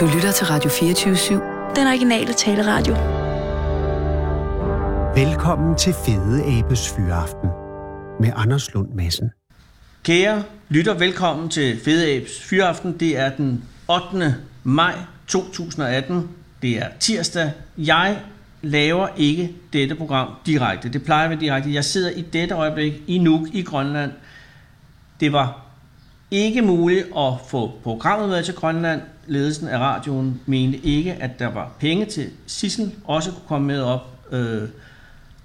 [0.00, 1.32] Du lytter til Radio 24-7.
[1.76, 2.94] Den originale taleradio.
[5.24, 7.50] Velkommen til Fede Abes Fyraften
[8.20, 9.30] med Anders Lund Madsen.
[10.02, 13.00] Kære lytter, velkommen til Fede Abes Fyraften.
[13.00, 14.34] Det er den 8.
[14.64, 14.94] maj
[15.26, 16.28] 2018.
[16.62, 17.52] Det er tirsdag.
[17.78, 18.18] Jeg
[18.62, 20.88] laver ikke dette program direkte.
[20.88, 21.74] Det plejer være direkte.
[21.74, 24.12] Jeg sidder i dette øjeblik i Nuuk i Grønland.
[25.20, 25.67] Det var
[26.30, 29.00] ikke muligt at få programmet med til Grønland.
[29.26, 33.80] Ledelsen af radioen mente ikke, at der var penge til Sissel også kunne komme med
[33.82, 34.18] op.
[34.32, 34.62] Øh,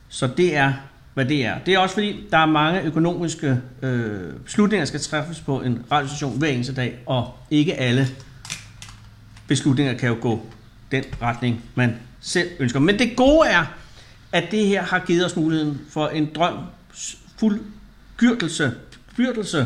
[0.09, 0.73] Så det er,
[1.13, 1.59] hvad det er.
[1.65, 5.85] Det er også fordi, der er mange økonomiske øh, beslutninger, der skal træffes på en
[5.91, 8.07] radiostation hver eneste dag, og ikke alle
[9.47, 10.45] beslutninger kan jo gå
[10.91, 12.79] den retning, man selv ønsker.
[12.79, 13.65] Men det gode er,
[14.31, 16.57] at det her har givet os muligheden for en drøm
[17.37, 17.61] fuld
[18.17, 18.71] gyrdelse,
[19.17, 19.65] byrdelse,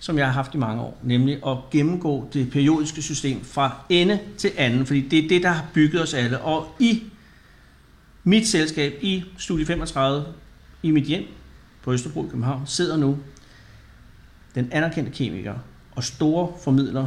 [0.00, 4.18] som jeg har haft i mange år, nemlig at gennemgå det periodiske system fra ende
[4.38, 6.40] til anden, fordi det er det, der har bygget os alle.
[6.40, 7.02] Og i
[8.24, 10.24] mit selskab, i Studie 35,
[10.82, 11.24] i mit hjem
[11.82, 13.18] på Østerbro i København, sidder nu
[14.54, 15.54] den anerkendte kemiker
[15.96, 17.06] og store formidler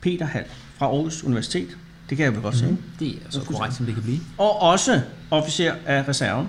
[0.00, 1.76] Peter Hall fra Aarhus Universitet.
[2.08, 2.70] Det kan jeg vel godt sige.
[2.70, 2.90] Mm-hmm.
[2.98, 4.20] Det er så korrekt, som det kan blive.
[4.38, 6.48] Og også officer af reserven,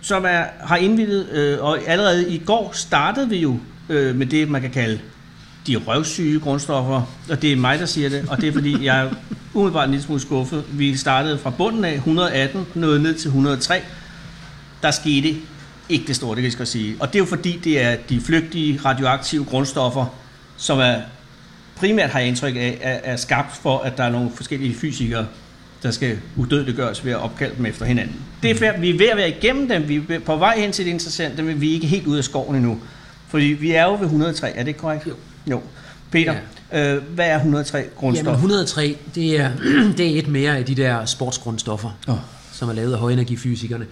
[0.00, 3.58] som er, har indvidet, øh, og allerede i går startede vi jo
[3.90, 5.00] øh, med det, man kan kalde
[5.66, 9.00] de røvsyge grundstoffer, og det er mig, der siger det, og det er fordi, jeg
[9.00, 9.10] er
[9.54, 10.64] umiddelbart en lille smule skuffet.
[10.72, 13.82] Vi startede fra bunden af 118, nåede ned til 103.
[14.82, 15.36] Der skete
[15.88, 16.96] ikke det store, det kan jeg sige.
[17.00, 20.06] Og det er jo fordi, det er de flygtige radioaktive grundstoffer,
[20.56, 20.94] som er
[21.76, 25.26] primært har jeg indtryk af, er, er skabt for, at der er nogle forskellige fysikere,
[25.82, 28.16] der skal udødeliggøres ved at opkalde dem efter hinanden.
[28.42, 28.80] Det er fair.
[28.80, 29.88] Vi er ved at være igennem dem.
[29.88, 32.24] Vi er på vej hen til det interessante, men vi er ikke helt ude af
[32.24, 32.78] skoven endnu.
[33.30, 35.06] Fordi vi er jo ved 103, er det korrekt?
[35.06, 35.14] Jo.
[35.50, 35.62] Jo.
[36.10, 36.34] Peter,
[36.72, 36.94] ja.
[36.96, 38.24] øh, hvad er 103 grundstof?
[38.26, 39.50] Jamen 103, det er,
[39.98, 42.16] det er et mere af de der sportsgrundstoffer, Åh.
[42.52, 43.86] som er lavet af højenergifysikerne.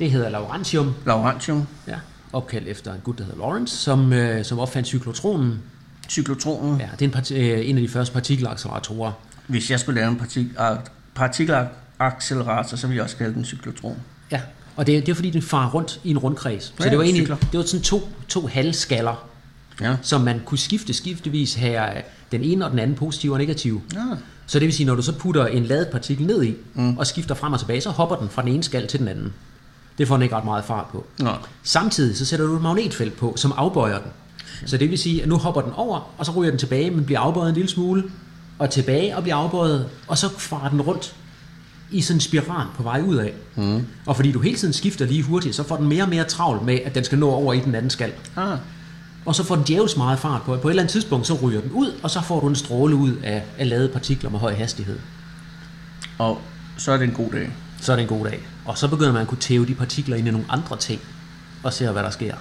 [0.00, 1.94] Det hedder laurentium, Laurentium, ja,
[2.32, 5.62] opkaldt efter en gut, der hedder Lawrence, som, øh, som opfandt cyklotronen.
[6.08, 6.80] cyklotronen.
[6.80, 9.12] Ja, det er en, parti- øh, en af de første partikelacceleratorer.
[9.46, 10.56] Hvis jeg skulle lave en partik-
[11.14, 13.96] partikelaccelerator, så ville jeg også kalde den cyklotron.
[14.30, 14.40] Ja,
[14.76, 16.64] og det, er- det er fordi, den farer rundt i en rundkreds.
[16.64, 17.36] Så Ja, det var egentlig cykler.
[17.36, 19.24] det var sådan to, to halvskaller,
[19.80, 19.96] Ja.
[20.02, 21.88] som man kunne skifte skiftevis have
[22.32, 23.80] den ene og den anden positive og negative.
[23.94, 24.00] ja.
[24.46, 26.98] Så det vil sige, når du så putter en ladet partikel ned i, mm.
[26.98, 29.32] og skifter frem og tilbage, så hopper den fra den ene skal til den anden.
[29.98, 31.06] Det får den ikke ret meget fart på.
[31.18, 31.30] Nå.
[31.62, 34.10] Samtidig så sætter du et magnetfelt på, som afbøjer den.
[34.66, 37.04] Så det vil sige, at nu hopper den over, og så ryger den tilbage, men
[37.04, 38.04] bliver afbøjet en lille smule,
[38.58, 41.14] og tilbage og bliver afbøjet, og så farer den rundt
[41.92, 43.32] i sådan en spiral på vej ud af.
[43.56, 43.86] Mm.
[44.06, 46.62] Og fordi du hele tiden skifter lige hurtigt, så får den mere og mere travlt
[46.62, 48.12] med, at den skal nå over i den anden skal.
[48.36, 48.58] Ah.
[49.26, 50.56] Og så får den djævels meget fart på.
[50.56, 52.94] På et eller andet tidspunkt, så ryger den ud, og så får du en stråle
[52.96, 54.98] ud af, af ladede partikler med høj hastighed.
[56.18, 56.40] Og
[56.78, 57.50] så er det en god dag.
[57.80, 58.40] Så er det en god dag.
[58.64, 61.00] Og så begynder man at kunne tæve de partikler ind i nogle andre ting,
[61.62, 62.34] og se, hvad der sker.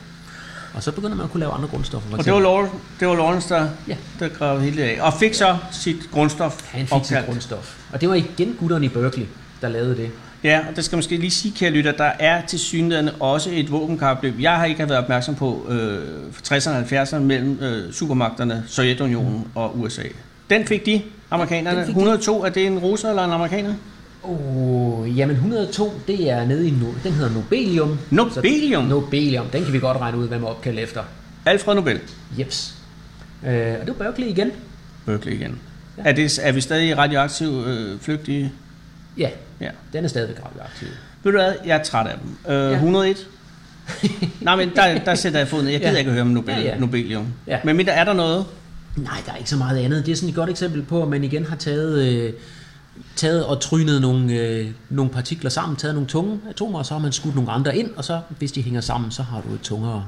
[0.73, 2.09] Og så begynder man at kunne lave andre grundstoffer.
[2.09, 2.39] for Og det var.
[2.39, 3.95] Lawrence, det var Lawrence, der, Ja.
[4.19, 4.97] der gravede hele det af.
[5.01, 7.25] Og fik så sit grundstof Han fik sit opkaldt.
[7.25, 7.75] grundstof.
[7.93, 9.25] Og det var igen gutterne i Berkeley,
[9.61, 10.11] der lavede det.
[10.43, 13.71] Ja, og det skal måske lige sige, kære lytter, der er til synligheden også et
[13.71, 14.33] våbenkapløb.
[14.39, 15.99] Jeg har ikke været opmærksom på øh,
[16.31, 19.49] for 60'erne og 70'erne mellem øh, supermagterne, Sovjetunionen mm.
[19.55, 20.03] og USA.
[20.49, 21.01] Den fik de,
[21.31, 21.85] amerikanerne.
[21.85, 21.99] Fik de.
[21.99, 23.73] 102, er det en russer eller en amerikaner?
[24.23, 27.97] Oh, jamen 102, det er nede i, no, den hedder Nobelium.
[28.09, 28.83] Nobelium?
[28.83, 31.03] Så, Nobelium, den kan vi godt regne ud, hvad man opkaldt efter.
[31.45, 31.99] Alfred Nobel.
[32.39, 32.75] Jeps.
[33.47, 34.51] Øh, og det var Berkeley igen.
[35.05, 35.59] Berkeley igen.
[35.97, 36.03] Ja.
[36.05, 38.51] Er, det, er vi stadig radioaktive øh, flygtige?
[39.17, 39.29] Ja,
[39.61, 39.69] Ja.
[39.93, 40.87] den er stadigvæk radioaktiv.
[41.23, 42.53] Ved du hvad, jeg er træt af dem.
[42.53, 42.75] Øh, Ja.
[42.75, 43.27] 101?
[44.41, 45.71] Nej, men der, der sætter jeg foden ned.
[45.71, 45.97] Jeg gider Ja.
[45.97, 46.77] ikke at høre om Nobel, Ja, ja.
[46.77, 47.25] Nobelium.
[47.47, 47.59] Ja.
[47.63, 48.45] Men mindre er der noget?
[48.95, 50.05] Nej, der er ikke så meget andet.
[50.05, 52.33] Det er sådan et godt eksempel på, at man igen har taget, øh,
[53.15, 57.01] taget og trynet nogle, øh, nogle partikler sammen, taget nogle tunge atomer, og så har
[57.01, 59.61] man skudt nogle andre ind, og så, hvis de hænger sammen, så har du et
[59.61, 60.05] tungere,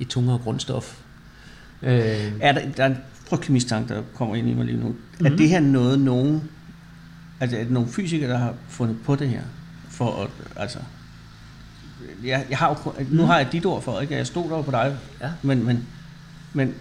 [0.00, 0.96] et tungere grundstof.
[1.82, 4.86] Øh, Er der, der er en frygtelig mistanke, der kommer ind i mig lige nu.
[4.88, 5.00] Mm-hmm.
[5.18, 5.32] Mhm.
[5.32, 6.42] Er det her noget, nogen...
[7.40, 9.42] Altså, er det nogle fysikere, der har fundet på det her?
[9.90, 10.78] For at, altså...
[12.24, 14.16] Jeg, jeg har jo, nu har jeg dit ord for, ikke?
[14.16, 14.96] Jeg stod der på dig.
[15.20, 15.30] Ja.
[15.42, 15.86] Men, men,
[16.52, 16.74] men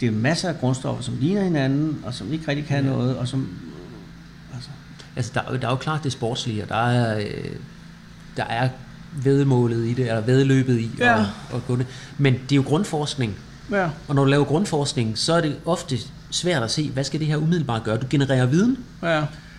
[0.00, 2.90] det er masser af grundstoffer, som ligner hinanden, og som ikke rigtig kan ja.
[2.90, 3.58] noget, og som...
[4.54, 4.68] Altså,
[5.16, 7.56] altså, der, er der er jo klart det sportslige, og der er, øh,
[8.36, 8.68] der er
[9.12, 11.20] vedmålet i det, eller vedløbet i Ja.
[11.54, 11.86] at gå det.
[12.18, 13.36] Men det er jo grundforskning,
[13.70, 13.88] ja.
[14.08, 15.98] og når du laver grundforskning, så er det ofte
[16.34, 17.96] svært at se, hvad skal det her umiddelbart gøre?
[17.96, 19.08] Du genererer viden, Ja,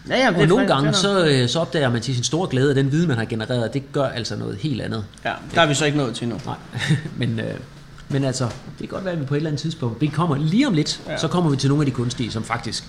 [0.10, 2.76] ja, ja og nogle gange så, øh, så opdager man til sin store glæde, at
[2.76, 5.06] den viden, man har genereret, det gør altså noget helt andet.
[5.26, 6.40] Ja, der er vi så ikke nået til nu.
[6.46, 6.56] Nej,
[7.20, 7.54] men, øh,
[8.10, 10.38] men altså, det kan godt være, at vi på et eller andet tidspunkt, vi kommer
[10.38, 11.18] lige om lidt, ja.
[11.18, 12.84] Så kommer vi til nogle af de kunstige, som faktisk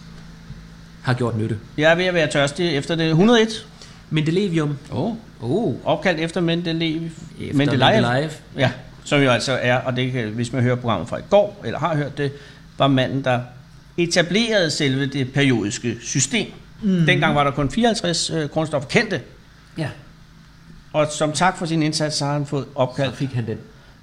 [1.02, 1.58] har gjort nytte.
[1.78, 3.66] Jeg er ved at være tørstig efter det 101.
[4.10, 4.78] Mendelevium.
[4.92, 5.14] Oh.
[5.40, 7.02] Oh, Opkaldt efter Mendeleev.
[7.40, 8.02] efter Mendeleev.
[8.02, 8.30] Mendeleev.
[8.56, 8.70] Ja,
[9.04, 11.78] som jo altså er, og det kan, hvis man hører programmet fra i går, eller
[11.78, 12.32] har hørt det,
[12.78, 13.40] var manden, der
[13.98, 16.46] etablerede selve det periodiske system.
[16.82, 17.06] Mm.
[17.06, 19.20] Dengang var der kun 54 øh, grundstoffer kendte,
[19.78, 19.88] Ja,
[20.92, 23.16] og som tak for sin indsats, så har han fået så opkaldt.
[23.16, 23.58] fik han den.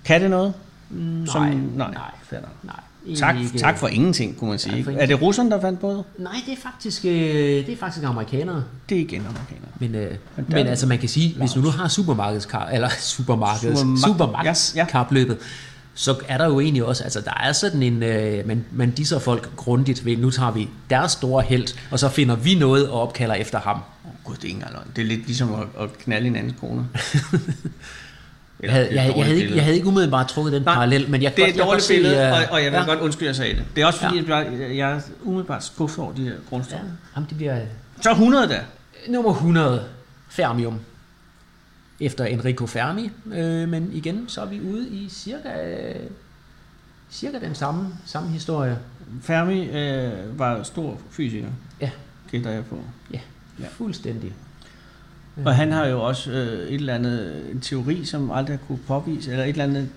[0.06, 0.54] Kan det noget?
[0.90, 1.88] Nej, Som- nej, nej.
[2.31, 3.16] nej, nej.
[3.16, 4.78] Tak, Ikke- tak for ingenting, kunne man sige.
[4.78, 4.94] Ikke?
[4.94, 6.04] Er det russerne, der fandt på det?
[6.18, 8.63] Nej, det er faktisk, øh, det er faktisk amerikanere.
[8.89, 9.69] Det er igen amerikanere.
[9.80, 10.12] Men, øh,
[10.48, 14.80] Men altså man kan sige, hvis du nu har supermarkedskar, eller supermarkeds, Superma- supermarkeds Ja,
[14.81, 14.86] ja.
[15.95, 19.19] Så er der jo egentlig også, altså der er sådan en, øh, man, man disser
[19.19, 23.01] folk grundigt ved, nu tager vi deres store held, og så finder vi noget og
[23.01, 23.75] opkalder efter ham.
[24.06, 24.95] Oh, Gud, det er ikke engang.
[24.95, 26.86] Det er lidt ligesom at, at knalde en anden kone.
[28.63, 31.22] Jeg havde, jeg, jeg, havde ikke, jeg havde ikke umiddelbart trukket den Nej, parallel, men
[31.22, 32.86] jeg det er godt- et dårligt godt se, billede, øh, og, og jeg vil ja,
[32.86, 33.63] godt undskylde, at jeg sagde det.
[33.75, 34.36] Det er også fordi, Ja.
[34.38, 36.86] jeg, jeg er umiddelbart skuffet over de her grundstoffer.
[36.86, 36.92] Ja.
[37.16, 37.60] jamen, det bliver
[38.01, 38.60] Så 100 da.
[39.10, 39.84] nummer 100,
[40.30, 40.80] Fermium.
[42.00, 45.50] Efter Enrico Fermi, øh, men igen, så er vi ude i cirka,
[47.12, 48.78] cirka den samme, samme historie.
[49.22, 51.48] Fermi øh, var stor fysiker,
[51.81, 51.90] Ja,
[52.31, 52.80] gætter jeg på.
[53.13, 53.19] ja,
[53.60, 53.66] Ja.
[53.72, 54.34] fuldstændig.
[55.45, 59.31] Og han har jo også øh, et eller andet, en teori, som aldrig kunne påvise,
[59.31, 59.89] eller et eller andet,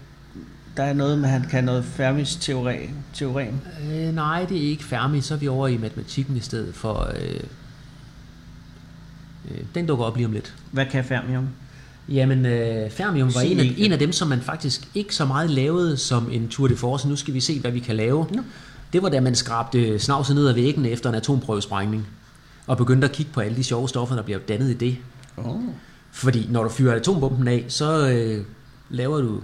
[0.77, 3.55] der er noget med, han kan noget Fermis teori, teorem.
[3.93, 7.13] Øh, nej, det er ikke Fermi, så er vi over i matematikken i stedet for...
[7.17, 7.41] Øh,
[9.51, 10.55] øh, den dukker op lige om lidt.
[10.73, 11.49] Hvad kan Fermium?
[12.09, 15.51] Jamen, øh, Fermium var en af, en af dem, som man faktisk ikke så meget
[15.51, 17.09] lavede som en Tour de Force.
[17.09, 18.27] Nu skal vi se, hvad vi kan lave.
[18.33, 18.43] Nå.
[18.93, 22.07] Det var da man skrabte snavset ned ad væggen efter en atomprøvesprængning.
[22.67, 24.97] Og begyndte at kigge på alle de sjove stoffer, der bliver dannet i det.
[25.37, 25.61] Oh.
[26.13, 28.45] Fordi når du fyrer atombomben af, så øh,
[28.91, 29.41] laver du,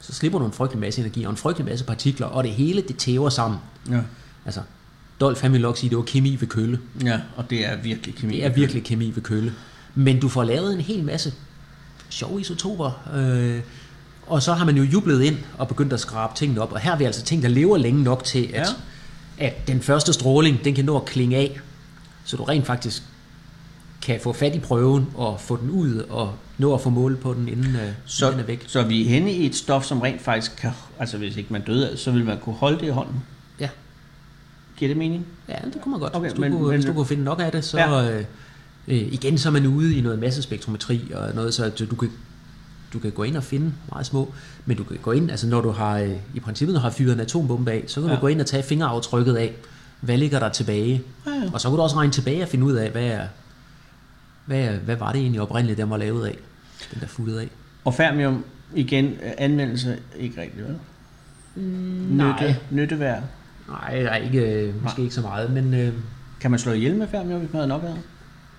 [0.00, 2.82] så slipper du en frygtelig masse energi og en frygtelig masse partikler, og det hele
[2.82, 3.58] det tæver sammen.
[3.90, 4.00] Ja.
[4.44, 4.60] Altså,
[5.20, 6.78] Dolph han ville nok sige, at det var kemi ved køle.
[7.04, 8.32] ja, og det er virkelig kemi.
[8.36, 9.52] Det er virkelig kemi ved køle.
[9.94, 11.32] Men du får lavet en hel masse
[12.10, 13.60] sjove isotoper, øh,
[14.26, 16.72] og så har man jo jublet ind og begyndt at skrabe tingene op.
[16.72, 18.68] Og her er vi altså ting, der lever længe nok til, at,
[19.38, 19.46] Ja.
[19.46, 21.60] at den første stråling, den kan nå at klinge af,
[22.24, 23.02] så du rent faktisk
[24.02, 27.34] kan få fat i prøven og få den ud og nå at få mål på
[27.34, 28.64] den, inden, øh, Så, inden den er væk.
[28.66, 31.62] så vi er henne i et stof, som rent faktisk kan, altså hvis ikke man
[31.62, 33.22] døde, af så ville man kunne holde det i hånden.
[33.60, 33.68] Ja.
[34.76, 35.26] Giver det mening?
[35.48, 36.14] Ja, det kunne man godt.
[36.14, 37.78] Okay, hvis, du men- kunne, men- hvis du kunne finde nok af det, så...
[37.78, 38.10] Ja.
[38.18, 38.24] Øh,
[38.88, 42.10] øh, igen, så er man ude i noget massespektrometri og noget, så du kan,
[42.92, 44.32] du kan gå ind og finde meget små,
[44.66, 46.90] men du kan gå ind, altså når du har, øh, i princippet når du har
[46.90, 48.16] fyret en atombombe af, så kan ja.
[48.16, 49.54] Du gå ind og tage fingeraftrykket af,
[50.00, 51.50] hvad ligger der tilbage, Ja, ja.
[51.52, 53.26] og så kan du også regne tilbage og finde ud af, hvad, er,
[54.46, 56.38] hvad, er, hvad var det egentlig oprindeligt, den var lavet af,
[56.92, 57.48] den der futtet af.
[57.84, 58.44] Og fermium,
[58.74, 60.76] igen, anvendelse ikke rigtigt, vel?
[61.56, 62.32] nej.
[62.32, 63.22] Nytte, nytteværd.
[63.68, 65.92] Nej, nej ikke, øh, måske ikke så meget, men øh,
[66.40, 67.94] Kan man slå ihjel med fermium, hvis man havde nok af?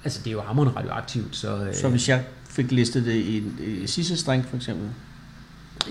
[0.04, 1.56] Altså, det er jo hammerende radioaktivt, så...
[1.56, 3.44] Øh, Så hvis jeg fik listet det i,
[3.84, 4.88] i sidste streng, for eksempel.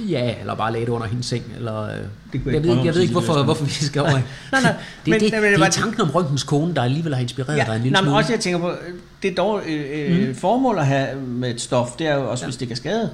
[0.09, 1.83] Ja, eller bare lagde det under hendes seng, eller...
[1.83, 4.11] øh, kunne jeg, jeg ved, jeg ved ikke, hvorfor, hvorfor vi skal over.
[4.53, 4.63] Nej, nej,
[5.05, 7.15] det, men- det, det, men- men det var- er tanken om Røntgens kone, der alligevel
[7.15, 8.17] har inspireret dig en lille nej, men smule.
[8.19, 8.77] også jeg tænker på, øh,
[9.23, 10.35] det er dog øh, mm.
[10.35, 12.47] formål at have med et stof, det er jo også, ja.
[12.47, 13.11] hvis det kan skade.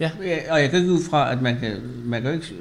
[0.00, 0.10] Ja.
[0.24, 1.72] Ja, Og jeg kan ikke ud fra, at man kan,
[2.04, 2.54] man kan jo ikke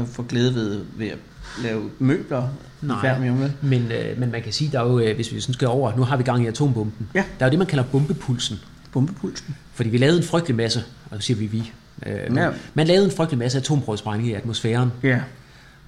[0.00, 1.18] øh, få glæde ved, ved at
[1.62, 2.48] lave møbler
[2.82, 3.00] Nej.
[3.00, 3.52] fermium, vel?
[3.62, 5.96] Men, øh, men man kan sige, der er jo, øh, hvis vi sådan skal over,
[5.96, 7.08] nu har vi gang i atombomben.
[7.14, 7.24] Ja.
[7.38, 8.58] Der er jo det, man kalder bombepulsen.
[8.92, 9.56] Bombepulsen.
[9.74, 11.72] Fordi vi lavede en frygtelig masse, og så siger vi vi.
[12.06, 12.50] Øh, Ja.
[12.74, 14.92] Man lavede en frygtelig masse atomprøvesprængning i atmosfæren.
[15.02, 15.20] Ja,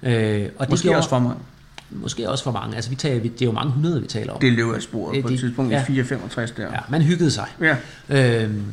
[0.03, 1.35] Øh, og det måske gjorde, også for mig.
[1.91, 2.75] Måske også for mange.
[2.75, 4.39] Altså, vi taler, vi- det er jo mange hundrede, vi taler om.
[4.39, 5.81] Det løber af sporet på et tidspunkt ja.
[5.81, 6.63] i 465 der.
[6.63, 7.45] Ja, man hyggede sig.
[7.61, 7.75] ja.
[8.43, 8.63] Øhm,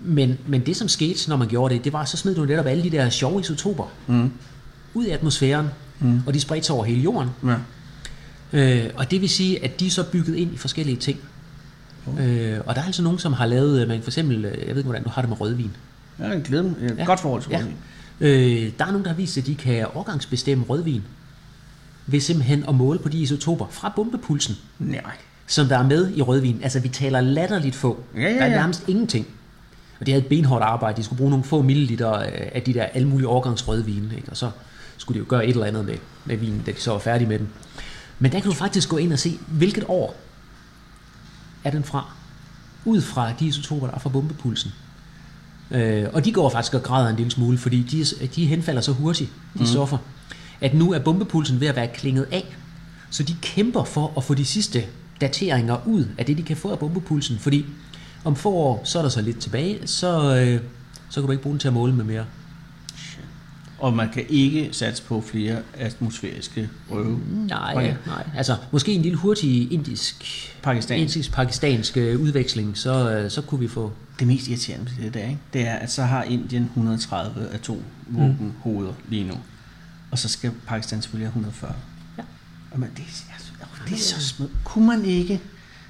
[0.00, 2.66] men, men det, som skete, når man gjorde det, det var, så smed du netop
[2.66, 4.32] alle de der sjove isotoper Mm.
[4.94, 5.66] Ud i atmosfæren,
[6.00, 6.20] mm.
[6.26, 7.28] og de spredte sig over hele jorden.
[7.44, 7.56] ja.
[8.54, 11.18] Øh, og det vil sige, at de er så bygget ind i forskellige ting.
[12.20, 14.68] Øh, og der er altså nogen, som har lavet, øh, man for eksempel, øh, jeg
[14.68, 15.70] ved ikke, hvordan du har det med rødvin.
[16.18, 16.74] Ja, jeg glæder mig.
[16.80, 16.88] Ja.
[16.98, 17.04] Ja.
[17.04, 17.58] Godt forhold til Ja.
[17.58, 17.74] rødvin.
[18.20, 21.02] Øh, der er nogen, der har vist, at de kan årgangsbestemme rødvin
[22.06, 25.00] ved simpelthen at måle på de isotoper fra bombepulsen, Nej.
[25.46, 26.60] som der er med i rødvin.
[26.62, 28.02] Altså, vi taler latterligt få.
[28.16, 28.56] Ja, ja, Der er ja.
[28.56, 29.26] nærmest ingenting.
[30.00, 30.96] Og det havde et benhårdt arbejde.
[30.96, 34.28] De skulle bruge nogle få milliliter øh, af de der alle mulige årgangsrødvin, ikke?
[34.30, 34.50] og så
[35.02, 37.28] skulle de jo gøre et eller andet med, med vinen, da de så var færdige
[37.28, 37.48] med den.
[38.18, 40.16] Men der kan du faktisk gå ind og se, hvilket år
[41.64, 42.12] er den fra.
[42.84, 44.72] Ud fra de isotoper, der er fra bombepulsen.
[45.70, 48.92] Øh, og de går faktisk og græder en lille smule, fordi de, de henfalder så
[48.92, 49.66] hurtigt, de mm.
[49.66, 49.98] stoffer,
[50.60, 52.56] at nu er bombepulsen ved at være klinget af.
[53.10, 54.84] Så de kæmper for at få de sidste
[55.20, 57.38] dateringer ud af det, de kan få af bombepulsen.
[57.38, 57.66] Fordi
[58.24, 60.60] om få år, så er der så lidt tilbage, så, øh,
[61.08, 62.24] så kan du ikke bruge den til at måle med mere.
[63.82, 67.20] Og man kan ikke satse på flere atmosfæriske prøve.
[67.48, 67.94] Nej, Okay.
[68.06, 68.24] nej.
[68.36, 70.24] Altså, måske en lille hurtig indisk,
[70.62, 70.98] Pakistan.
[70.98, 73.92] indisk-pakistansk øh, udveksling, så, øh, så kunne vi få...
[74.18, 75.38] Det mest irriterende ved det der, ikke?
[75.52, 79.34] det er, at så har Indien 130 atomvåbenhoveder lige nu.
[80.10, 81.74] Og så skal Pakistan selvfølgelig have 140.
[82.18, 82.22] Ja.
[82.70, 83.52] Og man, det, er, altså,
[83.88, 84.52] det er så smukt.
[84.64, 85.40] Kunne man ikke...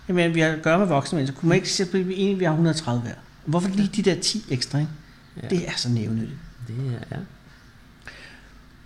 [0.08, 1.38] Jamen, vi har at gøre med voksne mennesker.
[1.40, 3.14] Kunne man ikke sætte, at vi har 130 hver?
[3.44, 4.90] Hvorfor lige de der 10 ekstra, ikke?
[5.42, 5.48] Ja.
[5.48, 6.38] Det er så nævnyttigt.
[6.68, 7.22] Det er, ja.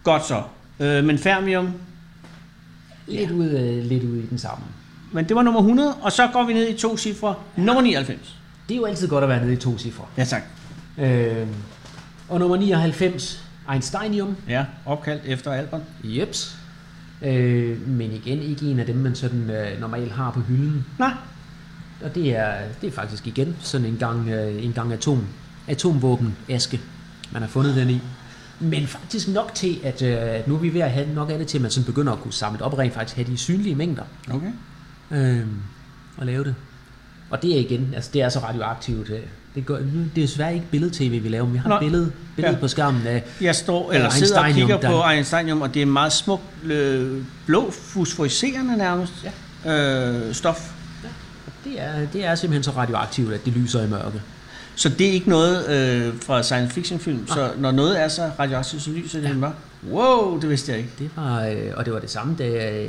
[0.06, 0.42] Godt så.
[0.80, 1.72] Øh, men Fermium,
[3.06, 4.64] Lidt, ud, øh, lidt ud i den samme.
[5.12, 7.34] men det var nummer 100, og så går vi ned i to cifre.
[7.56, 8.36] Nummer 99.
[8.68, 10.04] Det er jo altid godt at være nede i to cifre.
[10.16, 10.42] Ja, tak.
[10.98, 11.46] Øh,
[12.28, 14.36] og nummer 99, Einsteinium.
[14.48, 15.80] Ja, opkaldt efter Albert.
[16.04, 16.56] Jeps.
[17.22, 20.86] Øh, men igen ikke en af dem, man sådan øh, normalt har på hylden.
[20.98, 21.12] Nej.
[22.04, 25.26] Og det er, det er faktisk igen sådan en gang, øh, en gang atom,
[25.68, 26.80] atomvåben aske,
[27.32, 28.00] man har fundet den i.
[28.60, 31.38] Men faktisk nok til, at, øh, at nu er vi ved at have nok af
[31.38, 33.28] det til, at man sådan begynder at kunne samle det op og rent faktisk have
[33.28, 34.50] de synlige mængder Okay.
[35.10, 35.46] øh,
[36.16, 36.54] og lave det.
[37.30, 39.10] Og det er igen, altså det er så radioaktivt.
[39.10, 39.18] øh,
[39.54, 41.74] Det, gør, det er desværre ikke billede-tv, vi laver, men vi har Nå.
[41.74, 42.60] et billede, billede Ja.
[42.60, 45.86] på skærmen af, Jeg står, eller sidder og kigger på der- Einsteinium, og det er
[45.86, 49.12] meget smukt øh, blå, fosforiserende nærmest
[49.66, 50.72] øh, stof.
[51.64, 54.22] det er, det er simpelthen så radioaktivt, at det lyser i mørke.
[54.76, 57.26] Så det er ikke noget øh, fra science fiction film.
[57.26, 59.34] Så når noget er så radioaktivt, så lyser det ja.
[59.34, 59.56] mørkt.
[59.90, 60.90] Wow, det vidste jeg ikke.
[60.98, 62.86] Det var, øh, og det var det samme, da,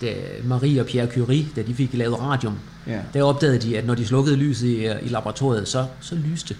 [0.00, 2.98] da Marie og Pierre Curie, da de fik lavet radium, Ja.
[3.14, 6.56] der opdagede de, at når de slukkede lyset i, i laboratoriet, så, så lyste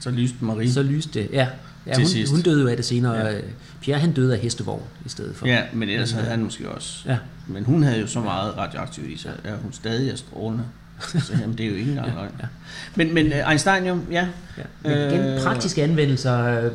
[0.00, 0.72] Så lyste Marie.
[0.72, 1.46] Så lyste det, ja.
[1.86, 2.32] ja Til hun, sidst.
[2.32, 3.14] hun døde jo af det senere.
[3.16, 3.30] Ja.
[3.30, 3.38] Ja.
[3.80, 5.46] Pierre han døde af hestevogn i stedet for.
[5.46, 6.98] Ja, men ellers havde han måske også.
[7.06, 7.16] Ja.
[7.46, 10.64] Men hun havde jo så meget radioaktivt i sig, at hun stadig er strålende.
[11.00, 12.30] Så jamen, det er jo ikke engang løgn.
[12.40, 12.46] ja.
[12.94, 14.28] Men, men øh, Einsteinium, ja.
[14.58, 14.62] ja.
[14.82, 15.42] Men igen, Øh.
[15.42, 16.64] praktiske anvendelser...
[16.64, 16.72] Øh,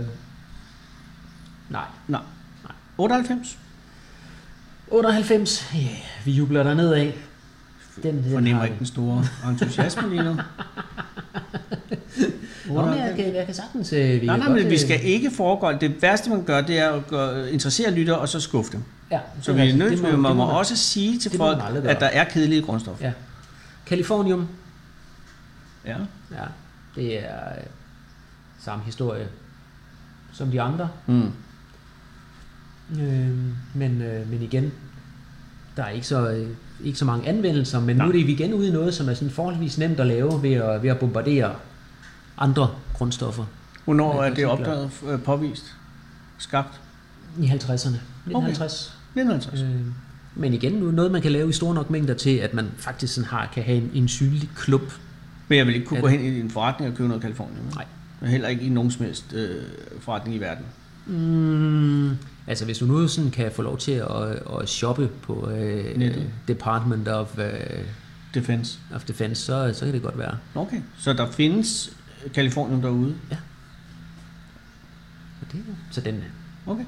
[1.70, 1.84] nej.
[2.08, 2.22] Nej.
[2.98, 3.58] 98.
[4.91, 5.79] 98, ja,
[6.25, 7.12] vi jubler der nedad.
[8.03, 10.36] Den, den Fornemmer ikke den store entusiasme lige nu.
[12.67, 13.94] Nå, men jeg kan, jeg kan sagtens...
[13.94, 15.72] Øh, vi Nej, nej, godt, men vi øh, skal ikke foregå.
[15.72, 18.84] Det værste, man gør, det er at gøre, interessere lytter og så skuffe dem.
[19.12, 22.00] Ja, Så vi er nødt til, man må det man- også sige til folk, at
[22.00, 23.05] der er kedelige grundstoffer.
[23.05, 23.12] Ja.
[23.86, 24.48] Californium,
[25.86, 25.98] Ja.
[26.32, 26.46] ja,
[26.96, 27.63] det er øh,
[28.60, 29.27] samme historie
[30.34, 30.89] som de andre.
[31.08, 31.32] Mm.
[33.00, 33.30] Øh,
[33.75, 34.72] men, øh, men igen,
[35.77, 36.50] der er ikke så, øh,
[36.84, 38.06] ikke så mange anvendelser, men Nej.
[38.06, 40.44] nu er det vi igen ude i noget, som er sådan forholdsvis nemt at lave
[40.44, 41.56] ved at, ved at bombardere
[42.38, 43.46] andre grundstoffer
[43.86, 45.75] Hvornår er det opdaget, øh, påvist,
[46.38, 46.82] skabt?
[47.39, 48.00] i 50'erne.
[48.25, 48.98] 1950.
[49.15, 49.62] 1950.
[49.62, 49.82] Øh,
[50.36, 52.68] men igen, nu er noget, man kan lave i store nok mængder til, at man
[52.77, 54.82] faktisk sådan har, kan have en, en synlig klub.
[55.48, 57.72] Men jeg vil ikke kunne gå hen i en forretning og købe noget Kalifornien.
[57.75, 57.86] Nej.
[58.22, 59.63] Men Heller ikke i nogen som helst øh,
[60.00, 60.65] forretning i verden.
[61.06, 65.98] Mm, altså hvis du nu sådan kan få lov til at, at shoppe på øh,
[65.98, 66.30] Nettet.
[66.48, 67.54] Department of, øh,
[68.34, 68.80] Defense.
[68.96, 70.38] of Defense, så, så kan det godt være.
[70.56, 70.82] Okay.
[70.98, 71.98] Så der findes
[72.34, 73.15] Kalifornien derude.
[75.42, 76.24] Og det, så den,
[76.65, 76.86] Okay.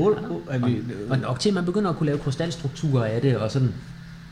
[0.00, 0.54] Hvor- er der.
[0.54, 3.36] er vi- og, og nok til, at man begynder at kunne lave krystalstrukturer af det,
[3.36, 3.74] og sådan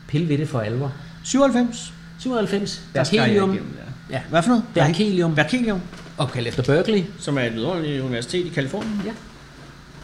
[0.07, 0.93] pille ved det for alvor.
[1.23, 1.93] 97.
[2.19, 3.73] 97, Der jeg Berkelium, igennem,
[4.09, 4.15] ja.
[4.15, 4.21] Ja.
[4.29, 4.63] Hvad for noget?
[4.73, 5.81] Berkelium, Berkelium,
[6.17, 7.03] opkaldt efter Berkeley.
[7.19, 9.01] som er et vidunderligt universitet i Kalifornien.
[9.05, 9.11] Ja.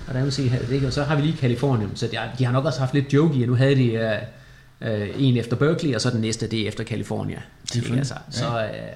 [0.07, 0.87] Og der kan man se ikke?
[0.87, 3.13] og så har vi lige Kalifornien, så de har, de har nok også haft lidt
[3.13, 4.17] joke i, at nu havde de
[4.81, 7.41] uh, uh, en efter Berkeley, og så den næste, det er efter California.
[7.71, 8.01] Selvfølgelig.
[8.03, 8.13] Ikke?
[8.29, 8.93] Altså, så, uh,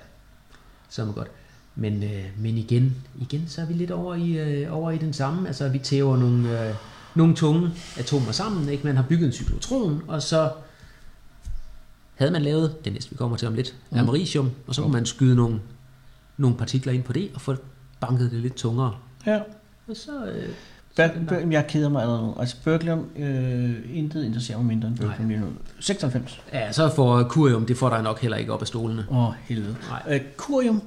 [0.89, 1.27] så er man godt.
[1.75, 5.13] Men, uh, men igen, igen, så er vi lidt over i, uh, over i den
[5.13, 5.47] samme.
[5.47, 6.75] Altså, vi tæver nogle, uh,
[7.15, 8.69] nogle tunge atomer sammen.
[8.69, 8.83] Ikke?
[8.87, 10.51] Man har bygget en cyklotron, og så
[12.15, 13.97] havde man lavet, det næste vi kommer til om lidt, Mm.
[13.99, 15.59] americium, og så kunne man skyde nogle,
[16.37, 17.55] nogle partikler ind på det, og få
[17.99, 18.95] banket det lidt tungere.
[19.27, 19.39] Ja.
[19.87, 20.49] Og så, øh,
[20.99, 22.35] Ber- Ber- jeg keder mig allerede nu.
[22.39, 25.47] Altså Berkelium, øh, intet interesserer mig mindre end Berkelium lige nu.
[25.79, 26.41] 96.
[26.53, 29.05] Ja, så får Curium, det får dig nok heller ikke op af stolene.
[29.11, 29.75] Åh, oh, helvede.
[29.89, 30.15] Nej.
[30.15, 30.81] Øh, Curium,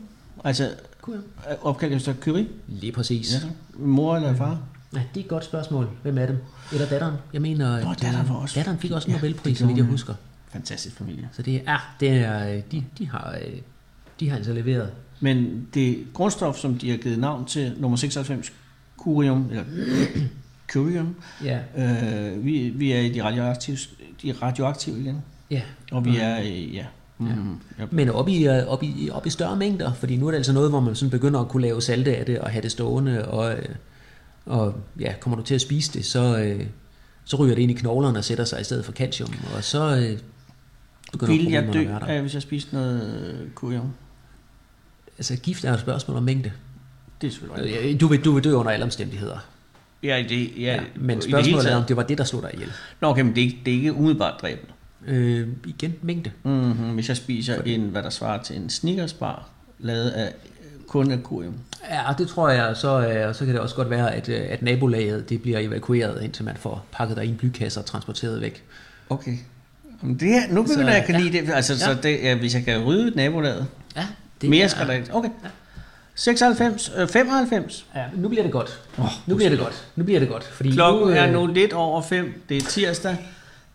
[0.45, 0.71] altså
[1.09, 1.14] øh,
[1.62, 2.47] opkaldt efter Curie.
[2.68, 3.35] Lige præcis.
[3.35, 3.38] Ja.
[3.78, 4.61] Mor eller far?
[4.95, 5.88] Ja, det er et godt spørgsmål.
[6.02, 6.37] Hvem er dem?
[6.73, 7.14] Eller datteren?
[7.33, 9.85] Jeg mener, Nå, datteren øh, var også- datteren fik også en Ja, Nobelpris, vidt jeg
[9.87, 10.14] husker.
[10.52, 11.28] Fantastisk familie.
[11.33, 13.38] Så det er, det er øh, de, de, har,
[14.21, 14.90] de har altså leveret.
[15.21, 18.52] Men det grundstof, som de har givet navn til, nummer 96,
[18.99, 19.64] Curium, eller
[20.73, 21.14] Curium,
[21.45, 23.76] Ja, øh, vi, vi er i de radioaktive,
[24.23, 25.23] de radioaktive igen.
[25.50, 25.62] ja.
[25.92, 26.38] Og vi er
[26.73, 26.87] ja.
[27.18, 27.26] Mm,
[27.78, 27.84] ja.
[27.90, 30.52] Men op i, øh, op, i, op i større mængder, fordi nu er det altså
[30.52, 33.28] noget, hvor man sådan begynder at kunne lave salte af det, og have det stående,
[33.28, 33.64] og, øh,
[34.46, 36.66] og ja, kommer du til at spise det, så, øh,
[37.25, 40.16] så ryger det ind i knoglerne og sætter sig i stedet for calcium, og så
[41.12, 43.92] begynder Vil jeg dø, af, hvis jeg spiste noget Curium?
[45.18, 46.52] Altså gift er et spørgsmål om mængde.
[47.20, 49.38] det er selvfølgelig Du vil, du vil dø under alle omstændigheder.
[50.02, 52.72] Ja, det, ja, Ja, men spørgsmålet er, om det var det, der slog dig ihjel.
[53.00, 54.72] Nå, okay, men det er, ikke- det er ikke umiddelbart dræbende.
[55.07, 56.31] Øh, igen, mængde.
[56.43, 56.95] Mm-hmm.
[56.95, 61.23] Hvis jeg spiser en, hvad der svarer til en Snickersbar, lavet af øh, kun af
[61.23, 61.55] kurium.
[61.90, 64.62] Ja, det tror jeg, så, øh, så kan det også godt være, at, øh, at
[64.62, 68.64] nabolaget det bliver evakueret, indtil man får pakket der i en blykasse og transporteret væk.
[69.11, 69.37] Okay.
[70.02, 71.21] Men det her, nu begynder Så, jeg kan ja.
[71.21, 71.52] lide det.
[71.55, 71.78] Altså, ja.
[71.78, 74.07] så det, ja, hvis jeg kan rydde nabolaget, Ja,
[74.40, 75.14] det mere skal der ikke.
[75.14, 75.31] Okay.
[76.14, 77.87] 96, øh, 95.
[77.95, 78.81] Ja, nu bliver det godt.
[78.99, 79.88] Oh, nu bliver det godt.
[79.97, 80.45] Nu bliver det godt.
[80.45, 82.43] Fordi Klokken nu, er øh, nu lidt over 5.
[82.49, 83.17] Det er tirsdag.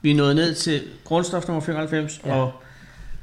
[0.04, 2.36] Vi er nået ned til grundstof nummer 95, ja.
[2.36, 2.54] Og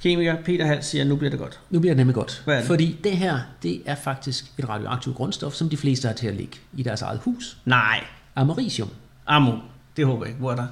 [0.02, 1.60] kemiker Peter Hals siger, at nu bliver det godt.
[1.70, 2.42] Nu bliver det nemlig godt.
[2.44, 2.64] Hvad det?
[2.64, 6.34] Fordi det her, det er faktisk et radioaktivt grundstof, som de fleste har til at
[6.34, 7.56] ligge i deres eget hus.
[7.64, 8.04] Nej.
[8.36, 8.88] Americium.
[9.26, 9.52] Amo.
[9.96, 10.40] Det håber jeg ikke.
[10.40, 10.66] Hvor er der?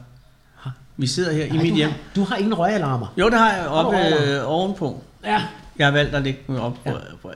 [0.57, 0.71] Ha.
[0.97, 1.91] Vi sidder her i Nej, mit du hjem.
[1.91, 3.15] Har, du har ingen røgalarmer.
[3.19, 5.03] Jo, det har jeg oppe Har øh, ovenpå.
[5.25, 5.43] Ja.
[5.79, 6.79] Jeg har valgt at lægge dem op.
[6.87, 6.93] Ja.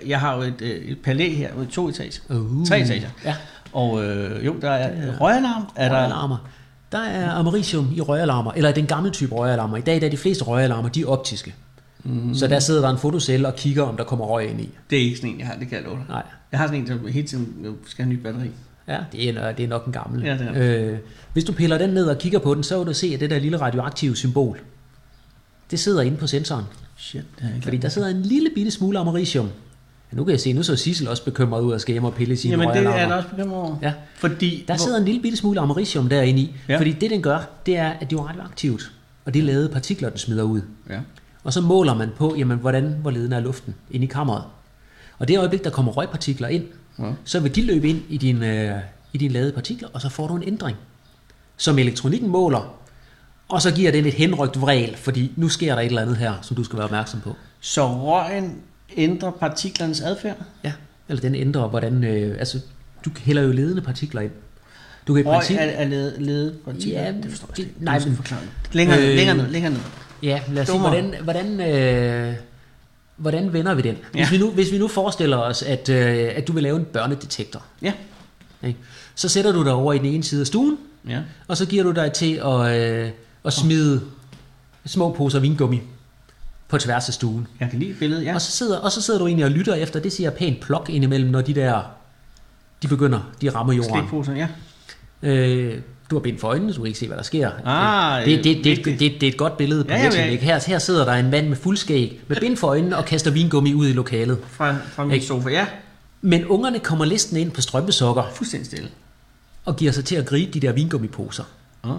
[0.06, 2.20] Jeg har jo et, øh, et palæ her med to etager.
[2.30, 2.66] Uh.
[2.66, 3.08] Tre etager.
[3.24, 3.34] Ja.
[3.72, 5.66] Og øh, jo, der er røgalarm.
[5.76, 6.36] Er Røgalarmer.
[6.36, 6.61] Der
[6.98, 9.76] er americium i røgalarmer, eller den gamle type røgalarmer.
[9.76, 11.54] I dag der er de fleste røgalarmer, de er optiske.
[12.04, 12.34] Mm.
[12.34, 14.68] Så der sidder der en fotocelle og kigger, om der kommer røg ind i.
[14.90, 16.04] det er ikke sådan en, jeg har, det kan jeg love dig.
[16.08, 16.22] Nej.
[16.52, 18.50] Jeg har sådan en, som hele tiden øh, skal have nyt batteri.
[18.88, 20.24] Ja, det er, det er nok en gammel.
[20.24, 20.98] Ja, det er øh,
[21.32, 23.30] hvis du piller den ned og kigger på den, så vil du se, at det
[23.30, 24.60] der lille radioaktive symbol,
[25.70, 26.64] det sidder inde på sensoren.
[26.96, 29.48] Shit, det jeg ikke Fordi der sidder en lille bitte smule americium.
[30.12, 32.36] Nu kan jeg se, nu så Sissel også bekymret ud af skal hjem og pille
[32.36, 33.76] sine Jamen, det er der også bekymret over.
[33.82, 33.92] Ja.
[34.16, 36.54] Fordi, Der sidder en lille bitte smule americium derinde i.
[36.68, 36.78] Ja.
[36.78, 38.92] Fordi det, den gør, det er, at det er radioaktivt.
[39.24, 40.60] Og det er lavede partikler, den smider ud.
[40.90, 40.98] Ja.
[41.44, 44.42] Og så måler man på, jamen, hvordan, hvor ledende er luften inde i kammeret.
[45.18, 46.64] Og det øjeblik, der kommer røgpartikler ind,
[46.98, 47.04] Ja.
[47.24, 48.80] så vil de løbe ind i dine, øh,
[49.12, 50.76] i dine lavede partikler, og så får du en ændring,
[51.56, 52.74] som elektronikken måler.
[53.48, 56.32] Og så giver den et henrygt vræl, fordi nu sker der et eller andet her,
[56.42, 57.36] som du skal være opmærksom på.
[57.60, 58.56] Så røgen
[58.96, 60.36] ændrer partiklernes adfærd?
[60.64, 60.72] Ja,
[61.08, 62.04] eller den ændrer, hvordan...
[62.04, 62.60] Øh, altså,
[63.04, 64.30] du hælder jo ledende partikler ind.
[65.06, 65.56] Du kan i princip...
[65.56, 67.02] er, er ledet, ledet partikler?
[67.02, 67.72] Ja, det forstår jeg ikke.
[67.80, 68.18] nej, men-.
[68.72, 69.80] Længere ned, Øh, længere ned, længere ned.
[70.22, 70.90] Ja, lad os Dummere.
[70.90, 72.34] hvordan, hvordan, øh,
[73.16, 73.96] hvordan vender vi den?
[74.12, 74.30] Hvis, Ja.
[74.30, 77.62] vi nu, hvis vi nu forestiller os, at, øh, at du vil lave en børnedetektor,
[77.82, 77.92] Ja.
[78.64, 78.78] ikke?
[79.14, 80.78] så sætter du dig over i den ene side af stuen,
[81.08, 81.20] Ja.
[81.48, 83.10] og så giver du dig til at, øh,
[83.44, 84.00] at smide
[84.86, 85.80] små poser vingummi
[86.72, 87.46] på tværs af stuen.
[87.60, 88.34] Jeg kan lide billedet, ja.
[88.34, 90.90] Og, så sidder, og så sidder du egentlig og lytter efter, det siger pænt plok
[90.90, 91.82] indimellem, når de der,
[92.82, 93.92] de begynder, de rammer jorden.
[93.94, 94.48] Slikposer, ja.
[95.22, 95.80] Øh,
[96.10, 97.50] du har bind for øjnene, så du kan ikke se, hvad der sker.
[97.64, 99.00] Ah, det, det, det, det, vigtigt.
[99.00, 100.24] det, det er et godt billede på Ja, ja.
[100.24, 100.44] ikke?
[100.44, 103.74] Her, her sidder der en mand med fuldskæg, med bind for øjnene og kaster vingummi
[103.74, 104.38] ud i lokalet.
[104.48, 105.26] Fra, fra min Ikke?
[105.26, 105.66] sofa, ja.
[106.22, 108.88] Men ungerne kommer listen ind på strømpesokker Fuldstændig stille.
[109.64, 111.44] og giver sig til at gribe de der vingummiposer.
[111.84, 111.90] Ja.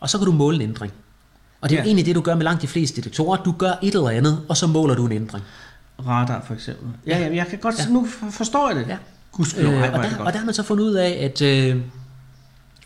[0.00, 0.92] Og så kan du måle en ændring.
[1.60, 1.86] Og det er jo Ja.
[1.86, 3.42] egentlig det, du gør med langt de fleste detektorer.
[3.42, 5.44] Du gør et eller andet, og så måler du en ændring.
[6.06, 6.88] Radar for eksempel.
[7.06, 7.92] Ja, ja, jeg kan godt, Ja.
[7.92, 8.88] nu for- forstår jeg det.
[8.88, 8.96] Ja.
[9.32, 10.20] Gudskelov, Øh, og, er der, godt.
[10.26, 11.76] og der har man så fundet ud af, at øh,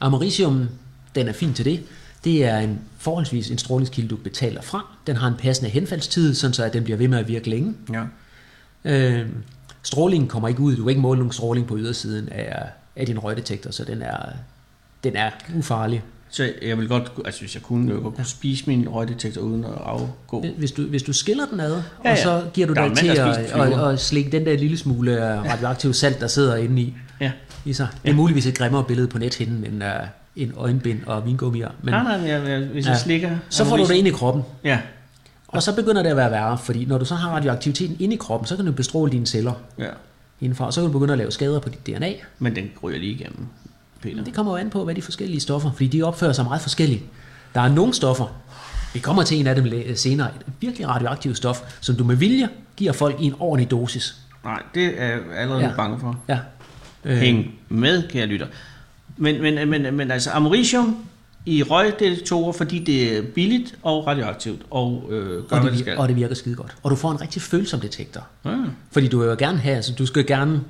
[0.01, 0.69] americium,
[1.15, 1.83] den er fin til det.
[2.25, 4.87] Det er en forholdsvis en strålingskilde, du betaler fra.
[5.07, 7.75] Den har en passende henfaldstid, sådan så at den bliver ved med at virke længe.
[7.93, 8.03] Ja.
[8.85, 9.27] Øh,
[9.83, 10.77] strålingen kommer ikke ud.
[10.77, 12.63] Du kan ikke måle nogen stråling på ydersiden af,
[12.97, 14.17] af din røgdetektor, så den er,
[15.05, 16.03] den er ufarlig.
[16.35, 19.65] Så jeg vil godt, altså hvis jeg kunne, jeg godt kunne spise min røgdetektor uden
[19.65, 20.45] at afgå.
[20.59, 22.13] Hvis du, hvis du skiller den ad, Ja, ja, ja.
[22.13, 25.41] og så giver du er dig til at, at, at slikke den der lille smule
[25.53, 27.33] radioaktiv salt, der sidder inde i, Ja.
[27.65, 27.89] i sig.
[28.05, 29.89] Det er muligvis et grimmere billede på nethinden end uh,
[30.37, 31.69] en øjenbind og vingummier.
[31.83, 32.99] Men Nej, nej, men jeg, hvis jeg Ja.
[32.99, 33.31] slikker...
[33.49, 34.79] så får du det ind i kroppen, Ja,
[35.49, 38.19] og så begynder det at være værre, fordi når du så har radioaktiviteten inde i
[38.19, 39.89] kroppen, så kan du bestråle dine celler ja.
[40.41, 42.13] indenfor, og så kan du begynde at lave skader på dit DNA.
[42.39, 43.47] Men den ryger lige igennem,
[44.03, 44.25] Peter.
[44.25, 47.03] Det kommer jo an på, hvad de forskellige stoffer, fordi de opfører sig meget forskelligt.
[47.55, 48.27] Der er nogle stoffer,
[48.95, 52.49] vi kommer til en af dem senere, et virkelig radioaktivt stof, som du med vilje
[52.77, 54.17] giver folk i en ordentlig dosis.
[54.45, 55.71] Nej, det er jeg allerede Ja.
[55.77, 56.19] bange for.
[56.29, 56.39] Ja.
[57.05, 58.47] Øh, Hæng med, kære lytter.
[59.17, 60.97] Men, men, men, men altså americium
[61.47, 65.73] i røgdetektorer, fordi det er billigt og radioaktivt, og øh, gør, og, hvad det det
[65.73, 65.97] virker, skal.
[65.99, 66.75] og det virker skide godt.
[66.83, 68.27] Og du får en rigtig følsom detektor.
[68.45, 68.51] Ja.
[68.93, 70.61] Fordi du vil jo gerne have, altså du skal gerne,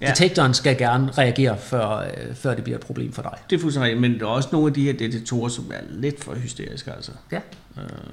[0.00, 0.06] Ja.
[0.06, 0.12] ja.
[0.12, 3.32] detektoren skal gerne reagere, før, øh, før det bliver et problem for dig.
[3.50, 5.80] Det er fuldstændig rigtigt, men der er også nogle af de her detektorer, som er
[5.90, 7.12] lidt for hysteriske, altså.
[7.32, 7.40] Ja.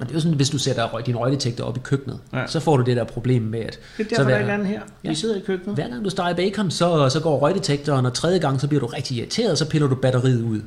[0.00, 2.38] det er jo sådan, hvis du sætter din røgdetektor op i køkkenet, Ja.
[2.38, 2.46] ja.
[2.46, 4.40] så får du det der problem med, at Det er så derfor, der hver, er
[4.40, 4.80] ikke andet her.
[5.04, 5.08] Ja.
[5.08, 5.74] Vi sidder i køkkenet.
[5.74, 8.86] hver gang du steger bacon, så, så går røgdetektoren, og tredje gang, så bliver du
[8.86, 10.60] rigtig irriteret, og så piller du batteriet ud.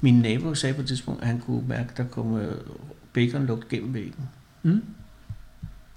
[0.00, 2.52] Min nabo sagde på et tidspunkt, at han kunne mærke, at der kom øh,
[3.12, 4.28] baconlugt gennem væggen.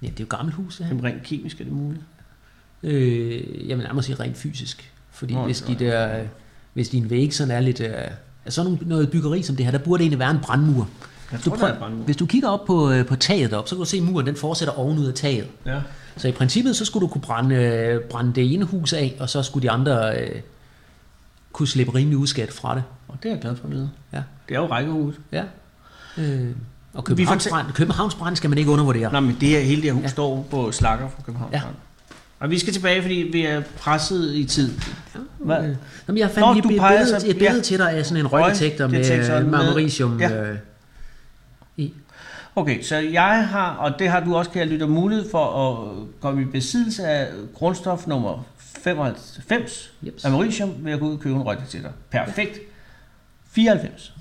[0.02, 0.86] Ja, det er jo gammelt hus, her.
[0.86, 2.02] Jamen rent kemisk er det muligt.
[2.82, 4.92] Øh, jamen, jeg må sige rent fysisk.
[5.10, 5.78] Fordi Nå, hvis, nej.
[5.78, 6.20] de der,
[6.72, 7.80] hvis din væg sådan er lidt...
[7.80, 7.92] Øh,
[8.48, 10.88] sådan noget byggeri som det her, der burde egentlig være en brandmur.
[11.32, 12.04] Jeg Du tror, der prøv, brandmur.
[12.04, 14.26] hvis du kigger op på, øh, på taget op, så kan du se, at muren
[14.26, 15.46] den fortsætter ovenud af taget.
[15.66, 15.80] Ja.
[16.16, 19.28] Så i princippet, så skulle du kunne brænde, øh, brænde det ene hus af, og
[19.30, 20.40] så skulle de andre øh,
[21.52, 22.82] kunne slippe rimelig udskat fra det.
[23.08, 23.90] Og det er jeg glad for at vide.
[24.12, 24.22] Ja.
[24.48, 25.20] Det er jo rækkehuset.
[25.32, 25.42] Ja.
[26.18, 26.50] Øh,
[26.94, 29.12] og Vi Københavns fortæ- brand, Københavns brand skal man ikke undervurdere.
[29.12, 30.08] Nå, men det her, hele det her hus Ja.
[30.08, 31.52] står på slakker fra København.
[31.52, 31.62] Ja.
[32.40, 34.70] Og vi skal tilbage, fordi vi er presset i tid.
[35.38, 35.64] Hvad?
[35.64, 35.76] Øh,
[36.08, 37.62] Jamen, jeg fandt Nå, lige du peger billede, så- et billede ja.
[37.62, 40.42] til dig af sådan en røgdetektor med, Røgdetektor med americium ja.
[40.42, 40.58] øh,
[41.76, 41.92] i.
[42.56, 46.42] Okay, så jeg har, og det har du også, kære lytter, mulighed for at komme
[46.42, 50.24] i besiddelse af grundstof nummer 95, Jeps.
[50.24, 51.90] americium, ved at gå ud og købe en røgdetektor.
[52.10, 52.58] Perfekt.
[53.52, 54.14] 94.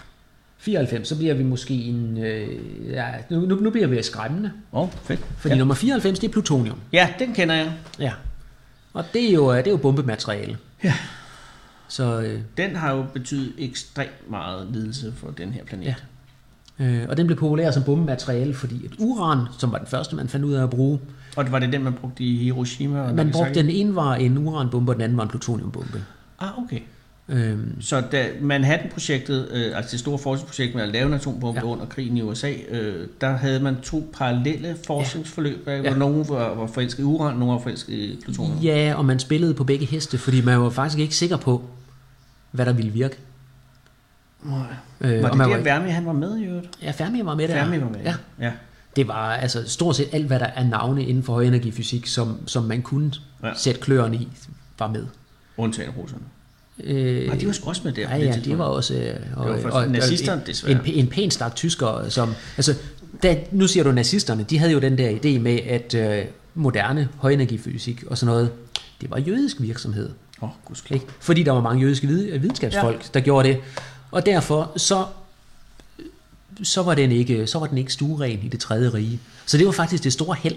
[0.58, 2.18] 94, så bliver vi måske en...
[2.18, 2.50] Øh,
[2.90, 4.52] ja, nu, nu, bliver vi skræmmende.
[4.74, 5.20] Åh, oh, fedt.
[5.38, 5.60] Fordi ja.
[5.60, 6.78] nummer 94, det er plutonium.
[6.94, 7.72] ja, den kender jeg.
[8.00, 8.12] Ja.
[8.94, 10.58] Og det er jo, øh, det er jo bombemateriale.
[10.84, 10.94] Ja.
[11.88, 15.96] Så, øh, Den har jo betydet ekstremt meget lidelse for den her planet.
[16.80, 16.86] Ja.
[16.86, 20.28] øh, og den blev populær som bombemateriale, fordi et uran, som var den første, man
[20.28, 21.00] fandt ud af at bruge,
[21.36, 23.00] Og det var det den, man brugte i Hiroshima?
[23.00, 23.44] Og man Nagasaki?
[23.44, 26.04] brugte den ene var en uranbombe, og den anden var en plutoniumbombe.
[26.40, 26.80] Ah, okay.
[27.30, 31.66] Øhm, Så da Manhattan-projektet, øh, altså det store forskningsprojekt med at lave en atombombe Ja.
[31.66, 35.80] under krigen i USA, øh, der havde man to parallelle forskningsforløb, ja.
[35.82, 35.96] hvor Ja.
[35.98, 38.58] nogen var, var forelsket i uran, nogen var forelsket i plutonium.
[38.58, 41.62] ja, og man spillede på begge heste, fordi man var faktisk ikke sikker på,
[42.52, 43.18] hvad der ville virke.
[44.44, 44.58] Nej.
[45.02, 46.68] Øh, Var det der ikke- Vermi, han var med i øvrigt?
[46.82, 47.54] Ja, Fermi var med der.
[47.64, 48.00] Fermi var med.
[48.04, 48.14] Ja.
[48.40, 48.52] ja.
[48.96, 52.64] Det var altså stort set alt, hvad der er navne inden for højenergifysik, som, som
[52.64, 53.12] man kunne.
[53.44, 53.52] Ja.
[53.56, 54.28] sætte kløerne i,
[54.80, 55.06] var med.
[55.58, 56.24] Undtagen russerne.
[56.84, 58.02] Øh, Nej, de var sgu også med der.
[58.02, 58.60] Ja, ja, det tidspunkt.
[58.60, 58.94] var også...
[58.94, 60.80] øh, Og, Det var for nazisterne, en, desværre.
[60.88, 62.34] en, en pæn stak tyskere, som...
[62.58, 62.76] Altså,
[63.24, 67.10] da, nu siger du nazisterne, de havde jo den der idé med, at øh, moderne
[67.18, 68.52] højenergifysik og sådan noget,
[69.02, 70.10] det var jødisk virksomhed.
[70.42, 70.76] Åh, oh.
[70.92, 71.06] Ikke?
[71.20, 73.08] Fordi der var mange jødiske vid- videnskabsfolk, ja.
[73.14, 73.58] der gjorde det.
[74.12, 75.06] Og derfor så,
[76.64, 79.20] så, var den ikke, så var den ikke stueren i det tredje rige.
[79.46, 80.56] Så det var faktisk det store held,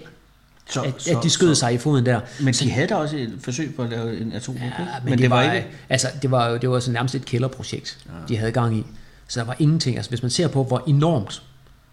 [0.71, 2.19] Så, at, at de skød sig i foden der.
[2.41, 5.11] Men de havde da også et forsøg på at lave en atombombe, Ja, men, men
[5.11, 5.67] det, det var, ikke...
[5.89, 8.11] Altså, det var jo det var sådan nærmest et kælderprojekt, ja.
[8.27, 8.85] de havde gang i.
[9.27, 9.95] Så der var ingenting.
[9.95, 11.43] Altså, hvis man ser på, hvor enormt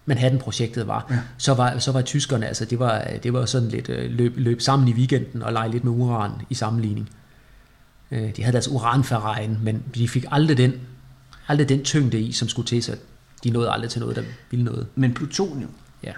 [0.07, 1.19] Manhattan-projektet var, ja.
[1.39, 4.61] så, var, så var tyskerne, altså det var, det var sådan lidt øh, løb, løb
[4.61, 7.11] sammen i weekenden og lege lidt med uran i sammenligning.
[8.11, 10.73] Øh, De havde deres uranferrejen, men de fik aldrig den,
[11.49, 12.97] aldrig den tyngde i, som skulle til, så
[13.45, 14.87] de nåede aldrig til noget, der ville noget.
[14.95, 15.71] Men plutonium,
[16.05, 16.13] Ja.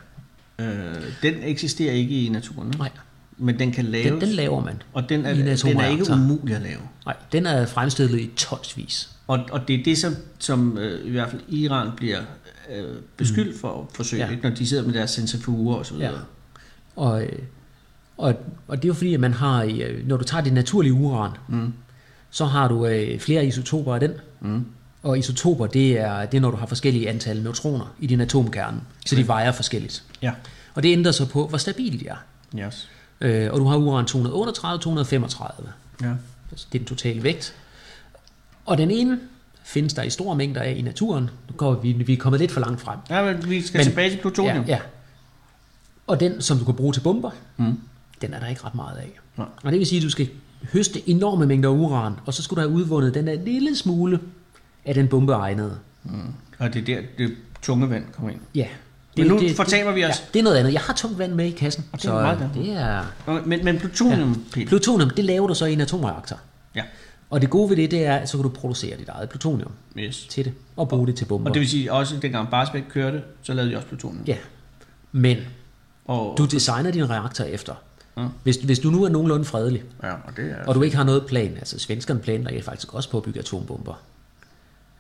[0.61, 2.91] Øh, den eksisterer ikke i naturen, Nej,
[3.39, 4.11] men den kan laves.
[4.13, 4.83] den, den laver man.
[4.93, 6.81] Og den er, den er ikke umulig at lave.
[7.07, 9.11] Nej, den er fremstillet i tonsvis.
[9.27, 12.21] Og, og det er det, som, som øh, i hvert fald Iran bliver
[12.77, 12.85] øh,
[13.17, 14.31] beskyldt for at forsøge, Ja.
[14.31, 14.43] ikke?
[14.43, 16.13] når de sidder med deres centrifuger og så videre.
[16.13, 16.19] Ja.
[16.97, 17.39] Og, øh,
[18.19, 18.35] og,
[18.69, 21.31] og det er jo fordi, at man har, øh, når du tager det naturlige uran,
[21.49, 21.73] mm.
[22.31, 24.13] så har du øh, flere isotoper af den.
[24.41, 24.65] Mm.
[25.03, 28.81] Og isotoper, det er, det er, når du har forskellige antal neutroner i din atomkerne,
[29.07, 30.05] så de vejer forskelligt.
[30.23, 30.33] Ja.
[30.75, 32.17] Og det ændrer sig på, hvor stabile de er.
[32.59, 32.89] Yes.
[33.21, 35.69] Øh, og du har uran 238 235.
[36.03, 36.07] Ja.
[36.51, 37.55] Altså, det er den totale vægt.
[38.67, 39.19] Og den ene
[39.65, 41.25] findes der i store mængder af i naturen.
[41.25, 42.99] Nu går vi, vi er kommet lidt for langt frem.
[43.11, 44.65] ja, men vi skal Men- men, tilbage til plutonium.
[44.65, 44.79] Ja, ja.
[46.07, 47.81] Og den, som du kan bruge til bomber, mm.
[48.23, 49.19] den er der ikke ret meget af.
[49.37, 49.47] Nej.
[49.63, 50.29] Og det vil sige, at du skal
[50.73, 54.21] høste enorme mængder uran, og så skulle du have udvundet den der lille smule
[54.85, 55.79] af den bombe egnede.
[56.59, 58.41] Og det er der, det tunge vand kommer ind.
[58.55, 58.67] Ja.
[59.17, 60.09] Men nu fortaber vi os.
[60.21, 60.73] Ja, det er noget andet.
[60.73, 61.85] Jeg har tungt vand med i kassen.
[61.93, 62.55] Og det er meget godt.
[62.55, 63.05] det er...
[63.47, 64.65] Men, men plutonium, ja.
[64.65, 66.37] Plutonium, det laver du så i en atomreaktor.
[66.75, 66.83] ja.
[67.31, 69.71] Og det gode ved det, det er, at så kan du producere dit eget plutonium
[69.99, 70.27] Yes.
[70.31, 71.51] til det, og bruge det til bomber.
[71.51, 74.25] Og det vil sige, også dengang Barsbæk kørte, så lavede de også plutonium.
[74.27, 74.37] Ja.
[75.13, 75.37] Men
[76.05, 77.75] Og, du designer din reaktor efter.
[78.17, 78.23] Ja.
[78.43, 80.65] Hvis, hvis du nu er nogenlunde fredelig, ja, og det er...
[80.67, 81.55] Og du ikke har noget plan.
[81.57, 83.95] Altså svenskerne planlagde faktisk også på at bygge atombomber.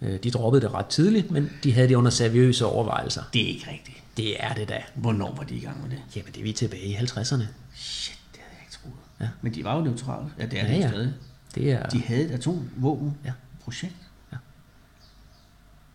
[0.02, 3.22] Øh, De droppede det ret tidligt, men de havde det under seriøse overvejelser.
[3.32, 3.96] Det er ikke rigtigt.
[4.16, 4.82] Det er det da.
[4.94, 5.98] Hvornår var de i gang med det?
[6.16, 7.42] Jamen, det er vi tilbage i 50'erne.
[7.74, 8.94] Shit, det havde jeg ikke troet.
[9.20, 9.28] Ja.
[9.42, 10.26] Men de var jo neutrale.
[10.38, 10.88] Ja, det er Ja, det ja.
[10.88, 11.12] stadig.
[11.54, 13.32] Det er, De havde et atomvåben Ja.
[13.64, 13.94] projekt.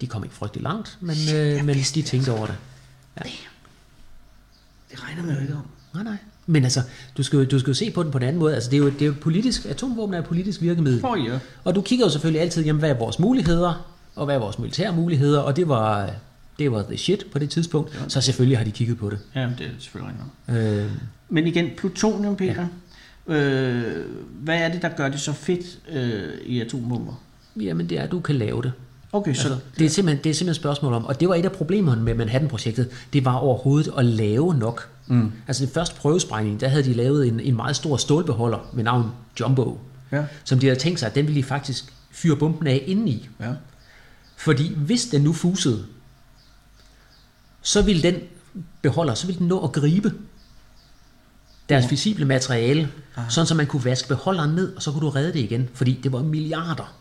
[0.01, 2.55] de kom ikke frygtelig langt, men, øh, men de tænkte over det.
[4.91, 5.67] Det regner man jo ikke om.
[5.93, 6.17] Nej, nej.
[6.45, 6.81] Men altså,
[7.17, 8.53] du skal, jo- du skal jo se på den på en anden måde.
[8.55, 11.01] Altså, det er jo, det er jo politisk, atomvåben er et politisk virkemiddel.
[11.01, 11.39] For ja.
[11.63, 14.59] Og du kigger jo selvfølgelig altid, jamen, hvad er vores muligheder, og hvad er vores
[14.59, 16.09] militære muligheder, og det var,
[16.59, 18.05] det var the shit på det tidspunkt.
[18.07, 19.19] Så selvfølgelig har de kigget på det.
[19.35, 20.15] Ja, det er selvfølgelig
[20.49, 20.73] rigtigt.
[20.83, 20.91] Øh,
[21.29, 22.67] Men igen, plutonium, Peter.
[23.27, 23.33] Ja.
[23.33, 24.05] Øh,
[24.43, 27.13] hvad er det, der gør det så fedt øh, i atombomber?
[27.61, 28.71] jamen, det er, at du kan lave det.
[29.13, 29.47] Okay, så...
[29.49, 31.51] Altså, det, er simpelthen, det er simpelthen et spørgsmål om, og det var et af
[31.51, 34.89] problemerne med Manhattan-projektet, det var overhovedet at lave nok.
[35.07, 35.31] Mm.
[35.47, 39.11] Altså den første prøvesprængning, der havde de lavet en, en meget stor stålbeholder med navn
[39.39, 39.79] Jumbo,
[40.11, 40.23] Ja.
[40.43, 43.29] som de havde tænkt sig, at den ville de faktisk fyre bomben af indeni.
[43.39, 43.45] Ja.
[44.45, 45.85] Fordi hvis den nu fusede,
[47.61, 48.15] så ville den
[48.81, 50.13] beholder, så ville den nå at gribe
[51.69, 52.91] deres fissible materiale,
[53.29, 55.99] sådan så man kunne vaske beholderen ned, og så kunne du redde det igen, fordi
[56.03, 56.95] det var milliarder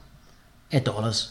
[0.73, 1.31] af dollars.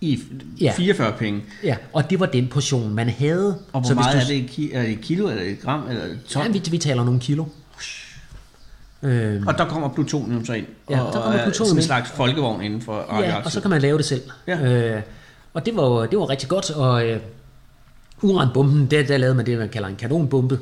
[0.00, 0.22] I
[0.60, 0.74] Ja.
[0.76, 1.42] 44 penge.
[1.62, 3.58] Ja, og det var den portion, man havde.
[3.72, 5.88] Og hvor så meget du, er det i er det i kilo, eller i gram,
[5.88, 6.42] eller i ton?
[6.42, 7.44] Ja, vi, vi taler nogle kilo.
[9.04, 11.72] Øhm, Og der kommer plutonium så ind, Ja, og, der kommer og er plutonium sådan
[11.72, 11.84] en ind.
[11.84, 14.22] slags folkevogn inden for ja, og så kan man lave det selv.
[14.46, 14.60] Ja.
[14.96, 15.02] Øh,
[15.54, 17.20] og det var, det var rigtig godt, og øh,
[18.22, 20.58] uranbomben, der, der lavede man det, man kalder en kanonbombe,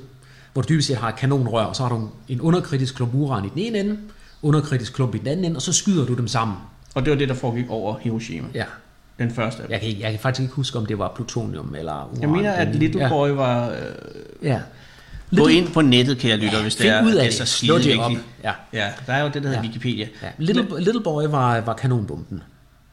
[0.52, 3.44] hvor du dybest set har et kanonrør, og så har du en underkritisk klump uran
[3.44, 3.98] i den ene ende,
[4.42, 6.56] underkritisk klump i den anden ende, og så skyder du dem sammen.
[6.94, 8.46] Og det var det, der foregik over Hiroshima.
[8.54, 8.64] Ja.
[9.18, 9.72] Den første af dem.
[9.72, 12.20] Jeg kan, jeg kan faktisk ikke huske, om det var plutonium eller uran.
[12.20, 13.68] Jeg mener, at Little ja, Boy var...
[13.70, 13.76] Øh,
[14.42, 14.60] Ja.
[15.36, 17.48] Gå Little- ind på nettet, kære lytter, hvis det er, ud af det det.
[17.48, 18.12] så op.
[18.44, 18.52] Ja.
[18.72, 19.60] Ja, der er jo det, der hedder Ja.
[19.66, 20.06] Wikipedia.
[20.22, 20.28] Ja.
[20.38, 22.42] Little, Little Boy var, var kanonbomben.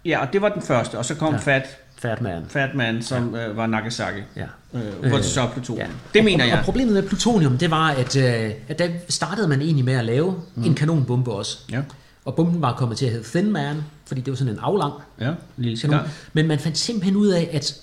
[0.06, 1.39] Ja, og det var den første, og så kom Ja.
[1.39, 1.63] Fat,
[1.97, 2.43] Fat man.
[2.49, 4.19] Fat Man, som øh, var Nagasaki.
[4.36, 4.45] Ja.
[4.73, 5.88] Øh, hvor det så plutonium.
[5.88, 5.93] Ja.
[6.13, 6.58] Det mener og, jeg.
[6.58, 10.06] Og problemet med plutonium, det var, at, øh, at der startede man egentlig med at
[10.06, 10.63] lave mm.
[10.63, 11.58] en kanonbombe også.
[11.71, 11.82] Ja,
[12.25, 13.75] Og bomben var kommet til at hedde Thin Man,
[14.06, 15.99] fordi det var sådan en aflang ja, lille kanon.
[16.34, 17.75] Men man fandt simpelthen ud af, at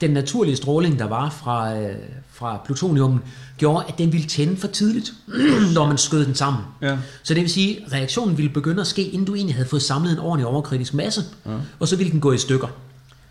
[0.00, 1.94] den naturlige stråling, der var fra, øh,
[2.32, 3.20] fra plutonium,
[3.58, 5.12] gjorde, at den ville tænde for tidligt,
[5.74, 6.62] når man skød den sammen.
[6.82, 6.96] Ja.
[7.22, 9.82] Så det vil sige, at reaktionen ville begynde at ske, inden du egentlig havde fået
[9.82, 11.50] samlet en ordentlig overkritisk masse, ja.
[11.80, 12.68] og så ville den gå i stykker.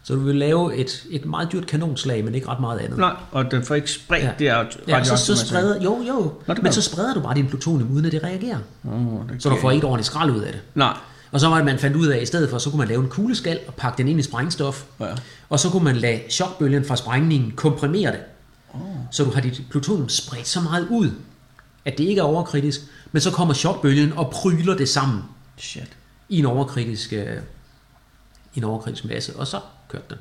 [0.04, 2.98] Så du ville lave et, et meget dyrt kanonslag, men ikke ret meget andet.
[3.00, 4.32] Nej, og den får ikke spredt Ja.
[4.40, 7.48] det er Ja, så, så spreder, jo, jo, gør men så spreder du bare din
[7.48, 8.58] plutonium, uden at det reagerer.
[8.88, 10.62] Oh, det Så du får ikke et ordentligt skrald ud af det.
[10.76, 10.98] Nej,
[11.32, 12.88] Og så var det, man fandt ud af, at i stedet for, så kunne man
[12.88, 14.84] lave en kugleskal og pakke den ind i sprængstof.
[15.00, 15.06] Ja.
[15.50, 18.20] Og så kunne man lade chokbølgen fra sprængningen komprimere det.
[18.74, 18.82] Oh.
[19.12, 21.12] Så du har dit plutonium spredt så meget ud,
[21.86, 25.22] at det ikke er overkritisk, men så kommer chokbølgen og pryler det sammen
[25.58, 25.98] shit.
[26.30, 27.38] i en overkritisk, øh,
[28.56, 30.18] en overkritisk masse, og så kørte den.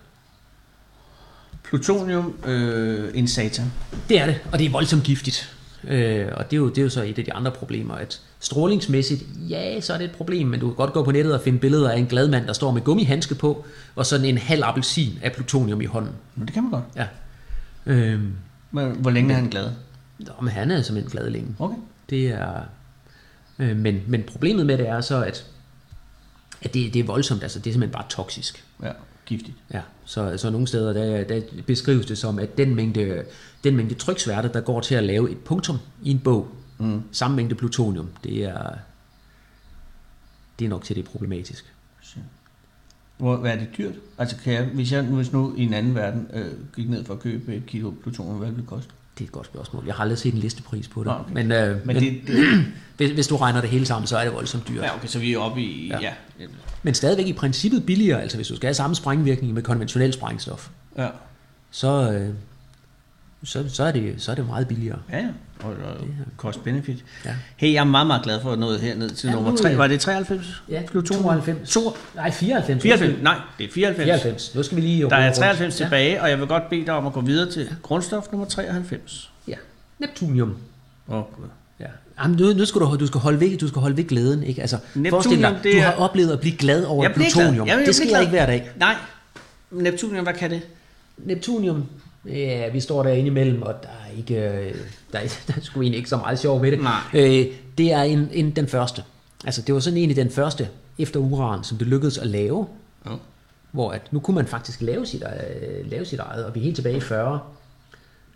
[1.63, 3.73] Plutonium, øh, en satan.
[4.09, 5.55] Det er det, og det er voldsomt giftigt.
[5.85, 8.21] Øh, og det er, jo, det er jo så et af de andre problemer, at
[8.41, 11.41] strålingsmæssigt, ja, så er det et problem, men du kan godt gå på nettet og
[11.41, 13.65] finde billeder af en glad mand, der står med gummihandske på,
[13.97, 16.13] og sådan en halv appelsin af plutonium i hånden.
[16.37, 16.85] Men det kan man godt.
[16.97, 17.07] Ja.
[17.87, 18.21] Øh,
[18.71, 19.71] Men hvor længe er han glad?
[20.19, 21.57] nå, men han er simpelthen glad længe.
[21.59, 21.77] Okay.
[22.11, 22.61] Det er,
[23.59, 25.47] øh, men, men problemet med det er så, at,
[26.63, 28.65] at det, det er voldsomt, altså det er simpelthen bare toksisk.
[28.83, 28.91] Ja,
[29.27, 29.57] giftigt.
[29.73, 33.23] Ja, så, så nogle steder, der, der beskrives det som, at den mængde,
[33.65, 36.49] den mængde tryksværte, der går til at lave et punktum i en bog,
[36.79, 37.03] mm.
[37.13, 38.71] samme mængde plutonium, det er,
[40.59, 41.73] det er nok til det er problematisk.
[43.19, 43.95] Hvor, hvad er det dyrt?
[44.19, 47.15] Altså, kan jeg, hvis jeg hvis nu i en anden verden øh, gik ned for
[47.15, 48.91] at købe et kilo plutonium, hvad ville det koste?
[49.19, 49.85] Det er et godt spørgsmål.
[49.87, 51.13] Jeg har aldrig set en listepris på det.
[51.13, 51.33] Okay.
[51.33, 52.65] Men, øh, Men men, det, det,
[52.97, 54.83] hvis, hvis du regner det hele sammen, så er det voldsomt dyrt.
[54.83, 55.89] ja, okay, så vi er oppe i.
[55.89, 56.01] Ja.
[56.01, 56.13] ja.
[56.83, 60.69] Men stadigvæk i princippet billigere, altså hvis du skal have samme sprængvirkning med konventionel sprængstof,
[60.97, 61.09] Ja,
[61.71, 62.35] så, øh,
[63.45, 64.99] så, så, er, det, så er det meget billigere.
[65.13, 65.27] ja, ja.
[65.63, 67.05] Og, og cost benefit.
[67.25, 67.31] Ja.
[67.57, 69.79] Hey, jeg er meget, meget glad for at nå herned til Ja, nummer nu- 3.
[69.79, 70.63] Var det 93?
[70.69, 71.23] Ja, Plutonium?
[71.25, 71.71] 92.
[71.71, 71.81] To,
[72.15, 72.83] Nej, 94.
[72.83, 73.23] 94?
[73.23, 74.05] Nej, det er 94.
[74.23, 74.55] 94.
[74.55, 75.03] Nu skal vi lige...
[75.11, 75.37] Der er rundt.
[75.37, 78.47] 93 tilbage, og jeg vil godt bede dig om at gå videre til grundstof nummer
[78.47, 79.31] 93.
[79.49, 79.55] Ja.
[79.99, 80.57] Neptunium.
[81.09, 81.45] Åh, oh, gud.
[81.81, 81.87] Ja.
[82.23, 84.61] Jamen, nu, nu skal du, du skal holde ved, du skal holde ved glæden, ikke?
[84.61, 87.27] Altså, Neptunium, forestil dig, det du er- har oplevet at blive glad over Jeg glad.
[87.27, 87.67] plutonium.
[87.67, 88.21] Jamen, jeg det sker glad.
[88.21, 88.71] ikke hver dag.
[88.77, 88.95] Nej.
[89.71, 90.63] Neptunium, hvad kan det?
[91.19, 91.85] Neptunium,
[92.29, 94.75] ja, vi står derinde imellem, og der er ikke, øh,
[95.13, 96.81] der er, der er sgu egentlig ikke så meget sjov ved det.
[96.83, 97.01] Nej.
[97.15, 97.47] Øh,
[97.79, 99.03] det er en, en, den første.
[99.45, 102.67] Altså, det var sådan egentlig den første efter uran, som det lykkedes at lave,
[103.07, 103.11] Ja.
[103.73, 106.65] hvor at nu kunne man faktisk lave sit, øh, lave sit eget, og vi er
[106.65, 107.41] helt tilbage i 40.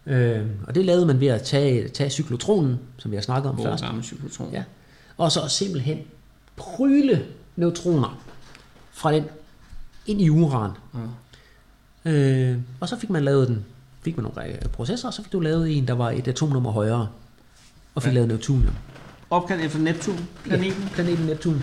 [0.07, 3.55] Øh, og det lavede man ved at tage, tage cyklotronen, som vi har snakket om
[3.57, 3.85] Hvor først.
[3.85, 4.53] gammel cyklotron?
[4.53, 4.63] Ja.
[5.17, 5.99] Og så simpelthen
[6.57, 7.25] pryle
[7.57, 8.23] neutroner
[8.93, 9.25] fra den
[10.07, 10.71] ind i uran.
[10.93, 12.11] Mm.
[12.11, 13.65] Øh, og så fik man lavet den,
[14.05, 16.71] fik man nogle øh, processer, og så fik du lavet en, der var et atomnummer
[16.71, 17.09] højere,
[17.95, 18.15] og fik Ja.
[18.15, 18.75] lavet neutonium.
[19.31, 20.83] Opkaldt efter Neptun, planeten.
[20.83, 21.63] Ja, planeten Neptun.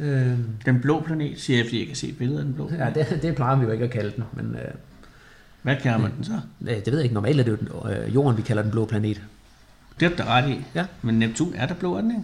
[0.00, 2.70] Øh, Den blå planet, siger jeg, fordi jeg kan se billeder af den blå.
[2.78, 4.70] ja, det, det plejer vi jo ikke at kalde den, men øh,
[5.62, 6.40] Hvad kalder man den så?
[6.60, 7.14] øh, det ved jeg ikke.
[7.14, 9.22] Normalt er det jo den, øh, jorden, vi kalder den blå planet.
[10.00, 10.64] Det er da ret i.
[10.74, 10.86] Ja.
[11.02, 12.22] Men Neptun, er der blå, er den ikke?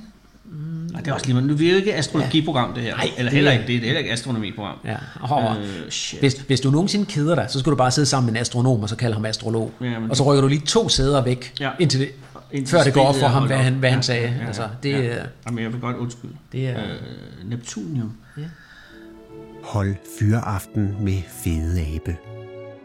[0.50, 0.56] Mm.
[0.92, 1.46] Nej, det er også lige meget.
[1.46, 2.96] Nu er vi jo ikke astrologiprogram, det her.
[2.96, 3.68] Nej, Eller det heller er- ikke det.
[3.68, 4.76] Det er heller ikke astronomiprogram.
[4.84, 4.96] Ja.
[5.20, 6.20] Og, Øh, shit.
[6.20, 8.82] Hvis, hvis du nogensinde keder dig, så skal du bare sidde sammen med en astronom,
[8.82, 9.72] og så kalde ham astrolog.
[9.80, 11.70] Ja, men og så rykker du lige to sæder væk, Ja.
[11.80, 12.08] indtil det,
[12.52, 14.34] Indtil før det går op for er ham, hvad han, hvad han Ja, sagde.
[14.40, 15.14] ja, altså, ja, det, ja.
[15.14, 15.22] ja.
[15.46, 16.34] Jamen, jeg vil godt undskylde.
[16.52, 16.78] det er...
[16.80, 18.12] Øh, Neptunium.
[19.62, 22.16] Hold fyreaften med Fede Abe.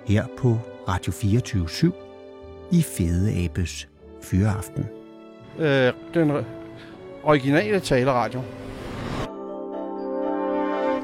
[0.08, 1.92] Her på Radio 24
[2.72, 3.88] i Fede Abes
[4.24, 4.86] Fyreaften.
[5.60, 6.32] øh, den
[7.24, 8.42] originale taleradio.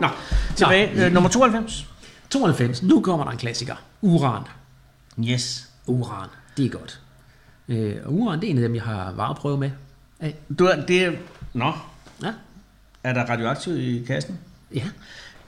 [0.02, 0.08] Nå,
[0.56, 1.06] tilbage.
[1.06, 1.88] Øh, nummer 92.
[2.30, 2.84] 92.
[2.84, 3.76] Nu kommer der en klassiker.
[4.02, 4.44] Uran.
[5.26, 5.70] Yes.
[5.88, 7.02] Uran, det er godt.
[7.68, 9.72] Øh, og uran, det er en af dem, jeg har vareprøve med.
[10.20, 10.36] Af.
[10.60, 11.12] Du er, det er,
[11.54, 11.74] nå,
[12.24, 12.34] Ja,
[13.04, 14.40] er der radioaktivt i kassen?
[14.76, 14.84] ja.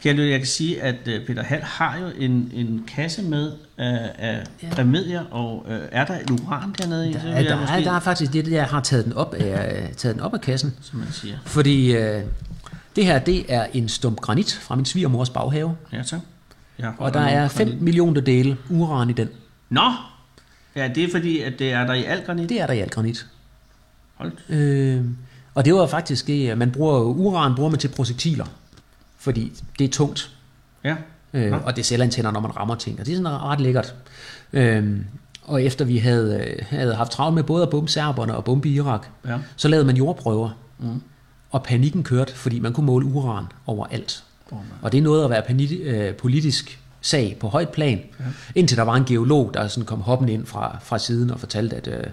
[0.04, 3.52] Kan du, jeg kan sige, at øh, Peter Hall har jo en, en kasse med
[3.78, 4.68] af, af Ja.
[4.68, 4.74] ja.
[4.78, 7.14] remedier, og øh, er der et uran dernede i?
[7.14, 9.34] Der, Så er, der, er, måske- der er faktisk det, jeg har taget den op
[9.34, 10.74] af, taget den op af kassen.
[10.82, 11.38] Som man siger.
[11.46, 12.22] Fordi øh,
[12.96, 15.76] det her, det er en stump granit fra min svigermors baghave.
[15.94, 16.20] Ja, tak.
[16.80, 19.30] Jeg Og der er 5 millioner dele uran i den.
[19.70, 19.92] Nå!
[20.76, 22.50] Ja, det er fordi, at det er der i al granit.
[22.50, 23.28] Det er der i alt granit.
[24.16, 24.32] Hold.
[24.50, 25.02] Øh,
[25.56, 28.46] og det var faktisk det, at man bruger uran bruger man til projektiler.
[29.20, 30.32] Fordi det er tungt.
[30.84, 30.96] Ja.
[31.34, 33.00] Øh, og det selvantænder, når man rammer ting.
[33.00, 33.96] Og det er sådan ret lækkert.
[34.54, 34.98] Øh,
[35.44, 38.70] og efter vi havde, øh, havde haft travlt med både at bombe serberne og bombe
[38.70, 39.38] Irak, Ja.
[39.56, 40.50] så lavede man jordprøver.
[40.80, 41.02] Mm.
[41.52, 44.24] Og panikken kørte, fordi man kunne måle uran overalt.
[44.52, 44.58] Oh.
[44.82, 48.26] Og det er noget at være panit, øh, politisk sag på højt plan, ja.
[48.56, 51.76] indtil der var en geolog, der sådan kom hoppen ind fra, fra siden og fortalte,
[51.76, 52.04] at øh,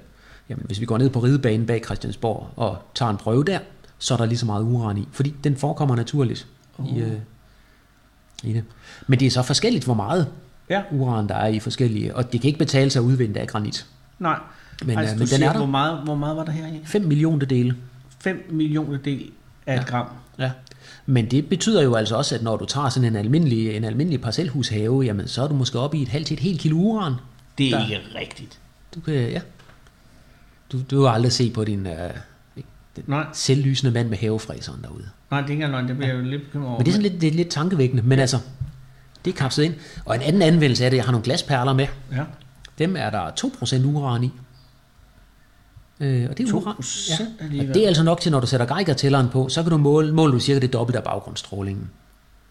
[0.48, 3.58] jamen, hvis vi går ned på ridebanen bag Christiansborg og tager en prøve der,
[3.98, 6.46] så er der lige så meget uran i, fordi den forekommer naturligt
[6.78, 6.96] oh.
[6.96, 7.12] i, øh,
[8.42, 8.64] i det.
[9.06, 10.26] Men det er så forskelligt, hvor meget
[10.70, 10.82] Ja.
[10.92, 13.46] uran der er i forskellige, og det kan ikke betale sig at udvinde det af
[13.46, 13.86] granit.
[14.18, 14.38] Nej.
[14.84, 15.58] Men, altså, øh, men den siger, er der.
[15.58, 16.80] Hvor meget, hvor meget var der her i?
[16.84, 17.76] 5 millioner dele.
[18.20, 19.30] 5 millioner del
[19.66, 20.06] af et gram.
[20.38, 20.50] Ja.
[21.06, 24.20] Men det betyder jo altså også, at når du tager sådan en almindelig, en almindelig
[24.20, 27.14] parcelhushave, jamen så er du måske oppe i et halvt til et helt kilo uran.
[27.58, 27.84] Det er Der.
[27.84, 28.58] ikke rigtigt.
[28.94, 29.40] Du kan, ja.
[30.72, 32.10] Du, du har aldrig set på din øh,
[33.02, 33.26] den Nej.
[33.32, 35.04] selvlysende mand med havefræseren derude.
[35.30, 35.88] Nej, det er ikke løgn.
[35.88, 36.78] Det bliver jeg jo lidt bekymret over.
[36.78, 38.38] Men det er sådan lidt, det er lidt tankevækkende, men altså,
[39.24, 39.74] det er kapslet ind.
[40.04, 41.86] Og en anden anvendelse af det, jeg har nogle glasperler med.
[42.12, 42.22] Ja.
[42.78, 43.30] Dem er der
[43.82, 44.30] 2% uran i.
[46.00, 46.74] Øh, og det er 2% uran.
[47.40, 47.68] alligevel.
[47.68, 50.12] Og det er altså nok til, når du sætter Geiger-tælleren på, så kan du måle,
[50.14, 51.90] måle du cirka det dobbelte af baggrundsstrålingen.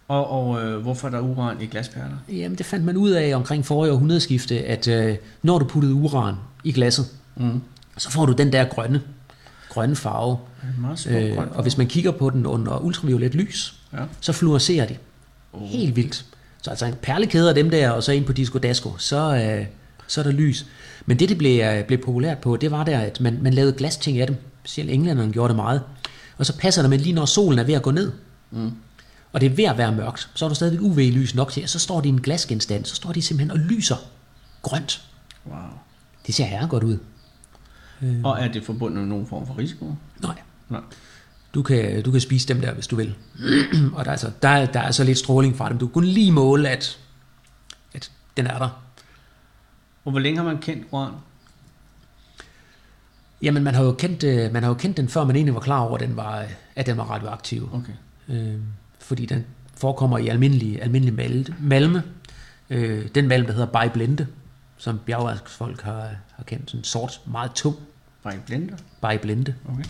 [0.07, 2.17] Og, og øh, hvorfor er der uran i glasperler?
[2.29, 6.35] Jamen, det fandt man ud af omkring forrige århundredeskifte, at øh, når du puttede uran
[6.63, 7.05] i glasset,
[7.37, 7.61] Mm.
[7.97, 9.01] så får du den der grønne,
[9.75, 10.37] grønne farve.
[11.07, 14.03] Er Øh, og hvis man kigger på den under ultraviolet lys, Ja.
[14.21, 14.95] så fluorescerer de.
[15.53, 15.67] Oh.
[15.67, 16.25] Helt vildt.
[16.61, 19.65] Så altså en perlekæde af dem der, og så ind på Disco Dasco, så, øh,
[20.07, 20.65] så er der lys.
[21.05, 23.73] Men det, det blev, øh, blev populært på, det var der, at man, man lavede
[23.73, 24.35] glasting af dem.
[24.65, 25.81] Selv englænderne gjorde det meget.
[26.37, 28.11] Og så passer det med lige når solen er ved at gå ned.
[28.51, 28.71] Mm.
[29.33, 30.29] Og det er ved at være mørkt.
[30.33, 32.85] Så er der stadigvæk UV-lys nok til, og så står de i en glasgenstand.
[32.85, 33.95] Så står de simpelthen og lyser
[34.61, 35.01] grønt.
[35.45, 35.57] Wow.
[36.27, 36.97] Det ser herre godt ud.
[38.23, 39.95] Og er det forbundet med nogen form for risiko?
[40.21, 40.35] Nej.
[40.69, 40.81] Nej.
[41.53, 43.15] Du kan, du kan spise dem der, hvis du vil.
[43.95, 45.77] og der er, altså, der, er- der er så lidt stråling fra dem.
[45.77, 46.99] Du kan kun lige måle, at,
[47.93, 48.81] at den er der.
[50.05, 51.11] Og hvor længe har man kendt uran?
[53.41, 55.59] Jamen, man har jo kendt, øh, man har jo kendt den, før man egentlig var
[55.59, 57.69] klar over, at den var, at den var radioaktiv.
[57.73, 57.93] Okay.
[58.29, 58.59] Øh,
[58.99, 59.45] fordi den
[59.77, 62.03] forekommer i almindelig, almindelig mal- malme.
[62.69, 64.27] Øh, den malm, der hedder bajblende,
[64.77, 66.69] som bjergværksfolk har, har kendt.
[66.69, 67.75] Sådan en sort, meget tung
[68.23, 68.75] Bare en blender?
[69.01, 69.53] bajblende.
[69.69, 69.83] Okay.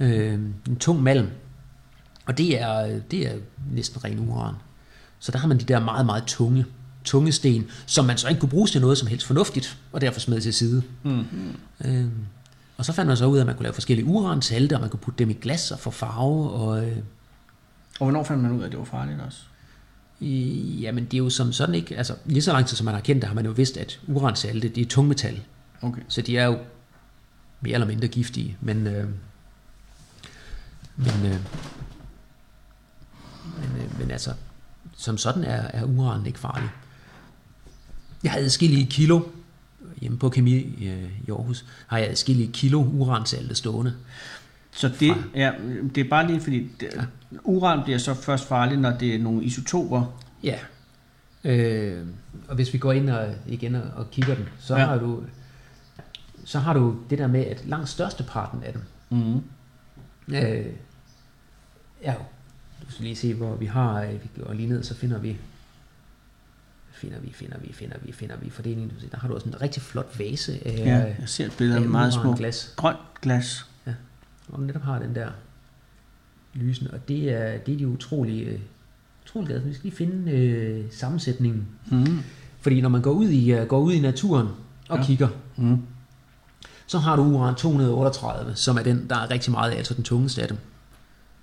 [0.00, 0.34] Øh,
[0.68, 1.28] en tung malm.
[2.26, 3.34] Og det er, det er
[3.72, 4.54] næsten ren uran.
[5.18, 6.66] Så der har man de der meget, meget tunge,
[7.04, 10.20] tunge sten, som man så ikke kunne bruge til noget som helst fornuftigt, og derfor
[10.20, 10.82] smed til side.
[11.02, 11.56] Mm-hmm.
[11.84, 12.06] Øh,
[12.76, 14.90] og så fandt man så ud af, at man kunne lave forskellige uransalte, og man
[14.90, 16.50] kunne putte dem i glas og få farve.
[16.50, 16.96] Og, øh,
[18.00, 19.38] Og hvornår fandt man ud af, at det var farligt også?
[20.20, 21.96] i, jamen, det er jo som sådan ikke...
[21.96, 24.00] Altså, lige så lang tid som man har kendt det, har man jo vidst, at
[24.06, 25.40] uransalte, det er tungmetal.
[25.82, 26.02] Okay.
[26.08, 26.58] Så de er jo
[27.60, 28.86] mere eller mindre giftige, men...
[28.86, 29.08] Øh,
[30.96, 31.38] men, øh,
[33.60, 34.30] men, øh, men altså,
[34.96, 36.68] som sådan er, er uran ikke farlig.
[38.22, 39.20] Jeg havde adskillige kilo,
[40.00, 43.94] hjemme på Kemi øh, i Aarhus, har jeg adskillige kilo uransalte stående.
[44.70, 45.52] Så det, ja,
[45.94, 47.02] det er bare lige fordi, det, ja.
[47.44, 50.20] uran bliver så først farligt, når det er nogle isotoper.
[50.42, 50.58] Ja.
[51.44, 52.06] Øh,
[52.48, 54.86] og hvis vi går ind og igen og, og kigger den, så ja.
[54.86, 55.22] har du
[56.48, 59.34] så har du det der med, at langt størsteparten af dem Mm.
[60.34, 60.66] øh,
[62.06, 62.12] jo,
[62.86, 65.36] du skal lige se, hvor vi har, øh, vi går lige ned, så finder vi,
[66.92, 68.92] finder vi, finder vi, finder vi, finder vi fordelingen.
[69.12, 71.82] Der har du også en rigtig flot vase af, Ja, jeg ser et billede af
[71.82, 72.72] af meget små uranglas.
[72.76, 73.66] grønt glas.
[74.48, 75.28] Og netop har den der
[76.54, 78.60] lysende, og det er, det er de utrolig, øh,
[79.24, 79.68] utrolig glade for.
[79.68, 81.66] Vi skal lige finde øh, sammensætningen.
[81.90, 82.18] Mm.
[82.60, 84.54] Fordi når man går ud i, uh, går ud i naturen og
[84.90, 84.96] Ja.
[84.96, 85.06] ja.
[85.06, 85.82] kigger, Mm.
[86.88, 90.04] Så har du uran 238, som er den, der er rigtig meget af, altså den
[90.04, 90.56] tungeste af dem.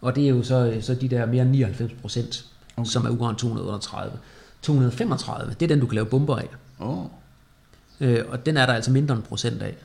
[0.01, 2.45] Og det er jo så, så de der mere end 99 procent,
[2.77, 2.89] Okay.
[2.89, 4.17] som er uran 238.
[4.61, 6.49] 235, det er den, du kan lave bomber af.
[6.79, 7.05] Oh.
[7.99, 9.75] Øh, og den er der altså mindre end procent af.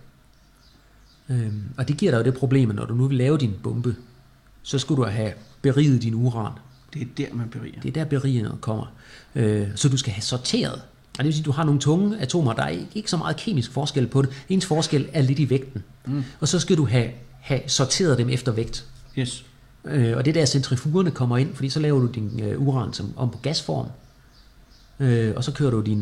[1.29, 3.55] Øh, og det giver dig jo det problem, at når du nu vil lave din
[3.63, 3.97] bombe,
[4.63, 5.33] så skulle du have
[5.63, 6.53] beriget din uran.
[6.95, 7.81] Det er der, man beriger.
[7.81, 8.93] Det er der berigende kommer.
[9.35, 10.83] Øh, så du skal have sorteret
[11.23, 13.73] det vil sige, at du har nogle tunge atomer, der er ikke, så meget kemisk
[13.73, 14.31] forskel på det.
[14.49, 15.83] Ens forskel er lidt i vægten.
[16.07, 16.25] Mm.
[16.41, 17.11] Og så skal du have,
[17.41, 18.87] have sorteret dem efter vægt.
[19.19, 19.45] Yes.
[19.85, 22.93] Øh, og det er der centrifugerne kommer ind, fordi så laver du din øh, uran
[22.93, 23.87] som, om på gasform.
[25.01, 25.99] Øh, og så kører du din,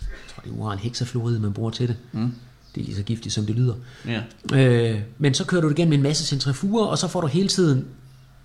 [0.00, 1.96] jeg tror det er uran hexafluorid, man bruger til det.
[2.12, 2.32] Mm.
[2.74, 3.74] Det er lige så giftigt, som det lyder.
[4.06, 4.22] Ja.
[4.54, 7.48] Øh, men så kører du det igennem en masse centrifuger, og så får du hele
[7.48, 7.84] tiden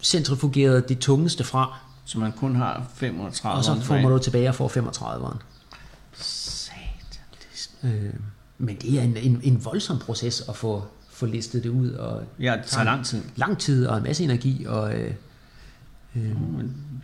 [0.01, 4.55] centrifugeret det tungeste fra, Så man kun har 35 og så får du tilbage og
[4.55, 5.38] får 35'eren.
[7.84, 8.14] Øh,
[8.58, 12.24] men det er en, en, en voldsom proces at få, få listet det ud, og
[12.40, 13.22] Ja, det tager lang tid.
[13.36, 15.12] lang tid og en masse energi, og øh,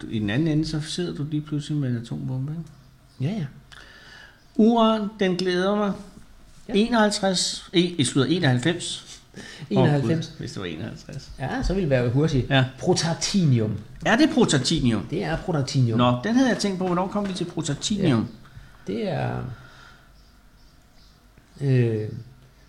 [0.02, 2.52] du- i den anden ende, så sidder du lige pludselig med en atombombe.
[2.52, 3.34] Ikke?
[3.34, 3.46] ja, ja.
[4.56, 5.94] Uran, den glæder mig.
[6.70, 6.74] Ja.
[6.76, 9.20] 51, e, i slutter 91.
[9.70, 10.04] 91.
[10.04, 11.32] Åh, Gud, hvis det var 51.
[11.40, 12.50] Ja, så vil det være hurtigt.
[12.50, 12.66] Ja.
[12.80, 13.72] Protactinium.
[14.06, 15.06] Er det protactinium?
[15.10, 15.98] Det er protactinium.
[15.98, 18.28] Nå, den havde jeg tænkt på, hvornår kom vi til protactinium?
[18.88, 19.40] Det er...
[21.62, 22.10] Øh,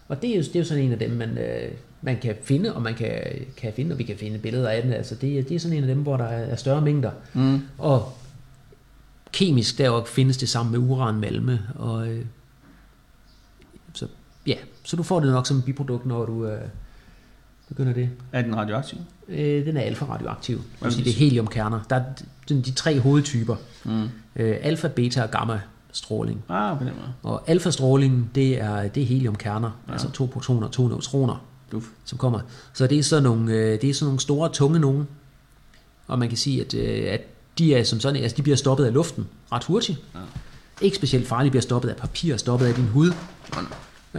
[0.09, 1.71] og det er, jo, det er jo sådan en af dem, man, øh,
[2.03, 3.11] man kan finde, og man kan,
[3.57, 4.93] kan finde, og vi kan finde billeder af den.
[4.93, 7.11] Altså det, er- det er sådan en af dem, hvor der er større mængder.
[7.35, 7.61] Mm.
[7.79, 8.13] Og
[9.33, 11.61] kemisk der findes det sammen med uranmalme.
[11.75, 12.25] Og, øh,
[13.95, 14.07] så,
[14.47, 16.61] ja, så du får det nok som biprodukt, når du øh,
[17.69, 18.11] begynder det.
[18.33, 18.99] Er den radioaktiv?
[19.29, 20.61] Øh, den er alfa-radioaktiv.
[20.83, 21.81] Det det er heliumkerner.
[21.91, 22.03] Der er
[22.49, 23.57] de, de tre hovedtyper.
[23.85, 24.03] Mm.
[24.37, 25.61] Øh, alfa, beta og gamma
[25.93, 26.45] stråling.
[26.49, 27.13] Ah, på den måde.
[27.23, 29.93] Og alfa-stråling, det er, det er heliumkerner, ja.
[29.93, 31.85] altså to protoner og to neutroner, Duf.
[32.05, 32.41] som kommer.
[32.73, 35.09] Så det er sådan nogle, øh, det er sådan nogle store, tunge nogen.
[36.07, 37.21] Og man kan sige, at, øh, at
[37.59, 39.99] de er som sådan, altså de bliver stoppet af luften ret hurtigt.
[40.15, 40.21] Ja.
[40.81, 43.13] Ikke specielt farligt, bliver stoppet af papir, stoppet af din hud.
[43.55, 43.61] Nå.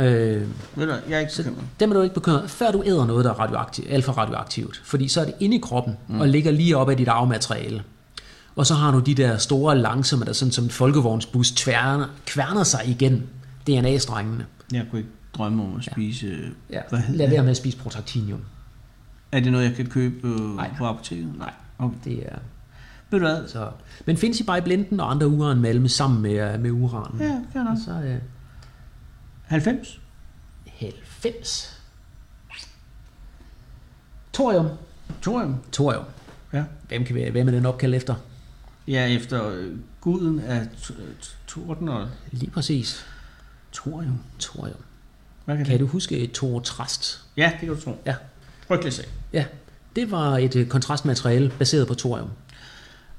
[0.01, 1.63] Øh, Ved du, jeg er ikke bekymret.
[1.79, 4.81] dem er du ikke bekymret, før du æder noget, der er radioaktivt, alfa-radioaktivt.
[4.85, 6.19] Fordi så er det inde i kroppen mm.
[6.21, 7.83] og ligger lige op af dit arvemateriale.
[8.59, 12.63] Og så har du de der store, langsomme, der sådan som en folkevognsbus tværner, kværner
[12.63, 13.29] sig igen
[13.67, 14.45] DNA-strengene.
[14.73, 16.37] Jeg kunne ikke drømme om at spise...
[16.69, 16.81] Ja.
[16.89, 18.41] Hvad hedder Lad være med at spise protactinium.
[19.31, 20.71] Er det noget, jeg kan købe øh, Nej.
[20.77, 21.33] på apoteket?
[21.37, 21.53] Nej.
[21.79, 21.95] Okay.
[22.03, 22.35] Det er,
[23.11, 23.47] Ved du hvad?
[23.47, 23.69] så.
[24.05, 27.21] Men findes i bare i blinden og andre uranmalme sammen med, med uranen.
[27.21, 27.77] Ja, fair nok.
[27.85, 28.17] Så øh,
[29.45, 29.99] 90?
[30.67, 31.81] 90.
[34.33, 34.67] Thorium.
[35.21, 35.55] Thorium?
[35.71, 36.03] Thorium.
[36.53, 36.63] Ja.
[36.87, 38.15] Hvem, kan, være- hvem er den opkald efter?
[38.89, 40.67] Ja, efter øh, guden af
[41.47, 43.05] torden og Lige præcis.
[43.73, 44.19] thorium.
[44.39, 44.75] Thorium.
[45.45, 45.79] Hvad kan, Kan det?
[45.79, 47.21] du huske Thor Trast?
[47.37, 48.01] Ja, det kan du tro.
[48.05, 48.15] Ja.
[48.67, 49.05] Frygtelig sag.
[49.33, 49.45] Ja,
[49.95, 52.29] det var et øh, kontrastmateriale baseret på thorium.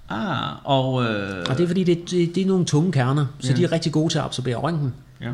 [0.09, 1.05] Ah, og...
[1.05, 3.57] Øh, Og det er fordi, det, det, det er nogle tunge kerner, så Ja.
[3.57, 4.95] de er rigtig gode til at absorbere røntgen.
[5.21, 5.33] Ja.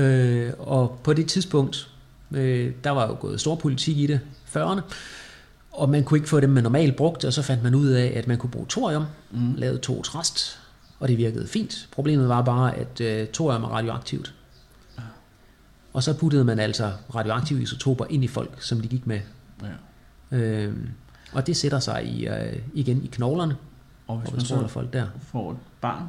[0.00, 1.88] Øh, og på det tidspunkt,
[2.32, 4.20] øh, der var jo gået stor politik i det,
[4.56, 4.80] 40'erne,
[5.74, 8.12] og man kunne ikke få dem med normalt brugt, og så fandt man ud af,
[8.16, 9.54] at man kunne bruge thorium, mm.
[9.54, 10.58] lavede to trast,
[11.00, 11.88] og det virkede fint.
[11.92, 14.34] Problemet var bare, at øh, thorium er radioaktivt.
[15.92, 19.20] Og så puttede man altså radioaktive isotoper ind i folk, som de gik med.
[19.62, 20.36] ja.
[20.36, 20.76] Øh,
[21.32, 23.56] og det sætter sig i, øh, igen i knoglerne,
[24.06, 25.06] Og hvis og man så folk der.
[25.22, 26.04] får et barn,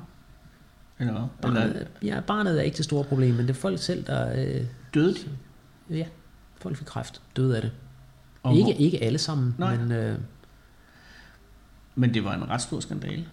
[0.99, 1.23] eller hvad?
[1.41, 4.45] Barnet, ja, barnet er ikke det store problem, men det er folk selv, der...
[4.45, 5.19] Øh, døde de?
[5.97, 6.05] ja,
[6.61, 7.71] folk fik kræft, døde af det.
[8.45, 9.77] Og Ikke, hvor- ikke alle sammen, Nej.
[9.77, 10.17] men øh,
[11.95, 13.25] Men det var en ret stor skandale.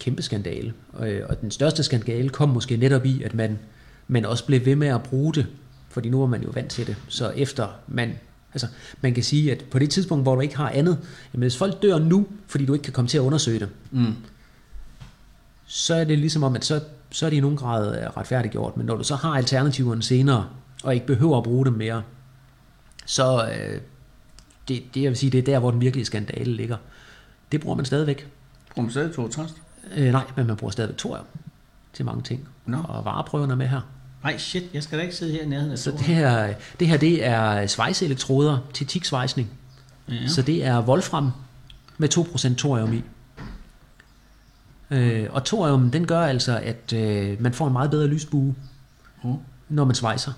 [0.00, 0.72] kæmpe skandale.
[0.92, 3.58] Og, øh, og den største skandale kom måske netop i, at man,
[4.08, 5.46] man også blev ved med at bruge det,
[5.88, 6.96] fordi nu er man jo vant til det.
[7.08, 8.12] Så efter man,
[8.54, 8.66] altså
[9.00, 10.98] man kan sige, at på det tidspunkt, hvor du ikke har andet,
[11.32, 14.14] jamen hvis folk dør nu, fordi du ikke kan komme til at undersøge det, Mm.
[15.66, 18.76] så er det ligesom om, at så, så er det i nogen grad øh, retfærdiggjort.
[18.76, 20.46] Men når du så har alternativerne senere,
[20.84, 22.02] og ikke behøver at bruge dem mere,
[23.06, 23.80] så øh,
[24.68, 26.76] det, det, jeg vil sige, det er der, hvor den virkelige skandale ligger.
[27.52, 28.28] Det bruger man stadigvæk.
[28.74, 29.54] Bruger man stadig to trast?
[29.96, 31.24] Øh, nej, men man bruger stadigvæk thorium
[31.92, 32.48] til mange ting.
[32.66, 32.76] Nå.
[32.88, 33.80] Og vareprøverne er med her.
[34.22, 36.88] Nej, shit, jeg skal da ikke sidde her i nærheden af Så det her, det
[36.88, 39.50] her det er svejseelektroder til tiksvejsning.
[40.08, 40.14] Ja.
[40.14, 40.28] Ja.
[40.28, 41.30] Så det er wolfram
[41.98, 43.02] med 2% thorium i.
[44.90, 48.54] Øh, og thorium, den gør altså, at øh, man får en meget bedre lysbue,
[49.24, 49.34] Oh.
[49.68, 50.32] når man svejser.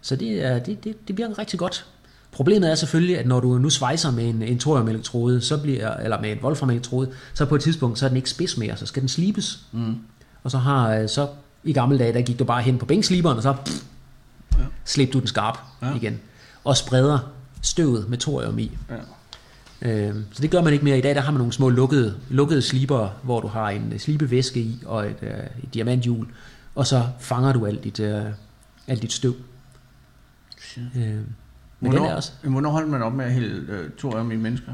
[0.00, 1.86] Så det, er, det, det, det virker rigtig godt.
[2.34, 6.20] Problemet er selvfølgelig, at når du nu svejser med en, en thoriumelektrode, så bliver, eller
[6.20, 9.00] med en wolfram-elektrode, så på et tidspunkt, så er den ikke spids mere, så skal
[9.00, 9.60] den slibes.
[9.72, 9.94] Mm.
[10.42, 11.28] Og så har øh, så
[11.64, 13.82] i gamle dage, der gik du bare hen på bænksliberen, og så pff,
[14.58, 14.64] Ja.
[14.84, 15.94] slipte du den skarp Ja.
[15.96, 16.20] igen.
[16.64, 17.18] Og spreder
[17.62, 18.70] støvet med thorium i.
[18.90, 18.94] Ja.
[20.08, 20.98] Øh, så det gør man ikke mere.
[20.98, 24.60] I dag der har man nogle små lukkede, lukkede sliber, hvor du har en slibevæske
[24.60, 25.30] i og et, øh,
[25.62, 26.26] et diamanthjul,
[26.74, 28.22] og så fanger du alt dit, øh,
[28.86, 29.34] alt dit støv.
[30.60, 30.82] Shit.
[30.96, 31.20] Øh,
[31.84, 34.36] men Hvornår, den er også, hvornår holdt man op med at hælde øh, thorium i
[34.36, 34.72] mennesker?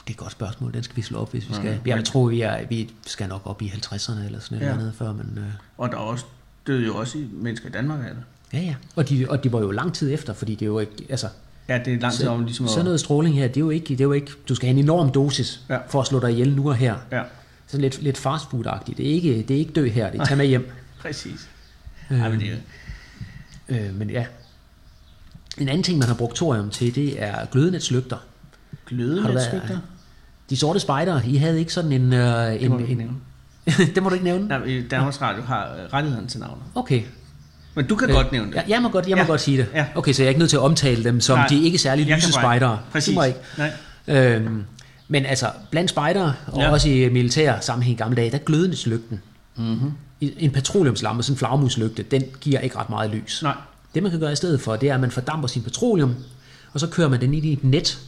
[0.00, 0.74] det er et godt spørgsmål.
[0.74, 1.80] Den skal vi slå op, hvis vi skal.
[1.86, 4.64] Jeg tror, vi, er, vi skal nok op i 50'erne eller sådan Ja.
[4.64, 5.34] noget andet før, men...
[5.38, 5.44] Øh,
[5.78, 6.24] Og der er også,
[6.66, 8.22] døde jo også i mennesker i Danmark af det.
[8.52, 8.74] ja, ja.
[8.96, 10.92] Og de, og de var jo lang tid efter, fordi det er jo ikke...
[11.08, 11.28] Altså,
[11.68, 12.70] Ja, det er lang tid om ligesom at...
[12.70, 13.88] sådan noget stråling her, det er jo ikke...
[13.88, 15.78] Det er jo ikke du skal have en enorm dosis Ja.
[15.88, 16.96] for at slå dig ihjel nu og her.
[17.12, 17.22] Ja,
[17.66, 18.96] Sådan lidt, lidt fast food-agtigt.
[18.96, 20.70] Det er ikke, det er ikke dø her, det er tag med hjem.
[21.02, 21.48] præcis.
[22.10, 22.56] Ej, men det er,
[23.68, 24.26] Øh, men ja.
[25.60, 28.16] En anden ting, man har brugt thorium til, det er glødenetslygter.
[28.86, 29.80] gløde Har du lidt været- stykker.
[30.50, 32.12] De sorte spejder, I havde ikke sådan en...
[32.12, 33.14] Øh, en, må du ikke en nævne.
[33.94, 34.48] det må du ikke nævne?
[34.48, 36.62] Nej, Danmarks Radio har øh, rettigheden til navnet.
[36.74, 37.02] Okay.
[37.74, 38.56] Men du kan godt nævne det.
[38.56, 39.26] Ja, jeg må godt, jeg må Ja.
[39.26, 39.66] godt sige det.
[39.74, 39.86] Ja.
[39.94, 41.46] Okay, så jeg er ikke nødt til at omtale dem som Nej.
[41.46, 42.78] de ikke særlig lyse spejdere.
[42.92, 43.06] Præcis.
[43.06, 43.38] Det må ikke.
[43.58, 43.72] Nej.
[44.08, 44.64] Øhm,
[45.08, 46.70] men altså, blandt spejdere, og Ja.
[46.70, 49.20] også i militær sammenhæng i gamle dage, der glødenslygten.
[49.56, 49.92] Mm-hmm.
[50.20, 53.42] En petroleumslampe, sådan en flagmuslygte, den giver ikke ret meget lys.
[53.42, 53.54] Nej.
[53.94, 56.14] Det man kan gøre i stedet for, det er, at man fordamper sin petroleum,
[56.72, 57.98] og så kører man den ind i et net,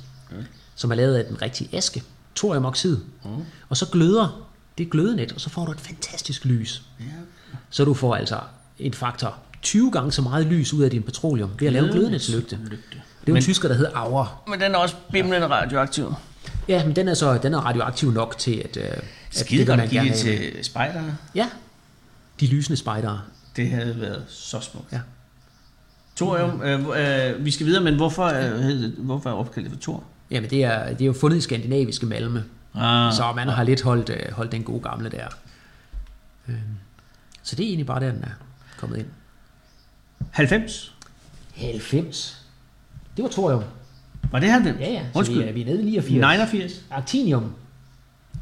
[0.75, 2.03] som er lavet af den rigtige aske,
[2.37, 2.97] thoriumoxid.
[3.25, 3.31] Mm.
[3.69, 6.83] Og så gløder det glødenet, og så får du et fantastisk lys.
[7.01, 7.05] Ja.
[7.71, 8.41] Så du får altså
[8.79, 11.93] en faktor 20 gange så meget lys ud af din petroleum ved at lave en
[11.93, 12.57] glødenetslygte.
[12.57, 14.43] Det er jo en tysker, der hedder Auer.
[14.49, 16.15] Men den er også bimlende radioaktiv.
[16.69, 19.67] Ja, men den er så den er radioaktiv nok til, at, øh, at Skide vil
[19.67, 21.17] godt man gerne det til spejdere.
[21.35, 21.49] Ja,
[22.41, 23.21] de lysende spejdere.
[23.57, 24.93] Det havde været så smukt.
[24.93, 25.01] Ja.
[26.17, 26.95] Thorium, øh, hvor-
[27.35, 30.05] øh, vi skal videre, men hvorfor, øh, hvorfor er opkaldt for Thor?
[30.31, 32.45] Jamen, det er, det er jo fundet i skandinaviske malme,
[32.75, 33.13] Ah.
[33.13, 35.27] så man har lidt holdt, øh, holdt den gode gamle der.
[36.49, 36.57] Øhm,
[37.43, 38.31] Så det er egentlig bare der, den er
[38.79, 39.07] kommet ind.
[40.31, 40.95] 90?
[41.57, 42.47] 90.
[43.17, 43.63] Det var thorium.
[44.33, 44.81] Var det 90?
[44.81, 45.03] Ja, ja.
[45.13, 45.39] Så Undskyld.
[45.43, 46.21] vi er, vi er nede i 89.
[46.21, 46.85] 89?
[46.91, 47.55] Actinium.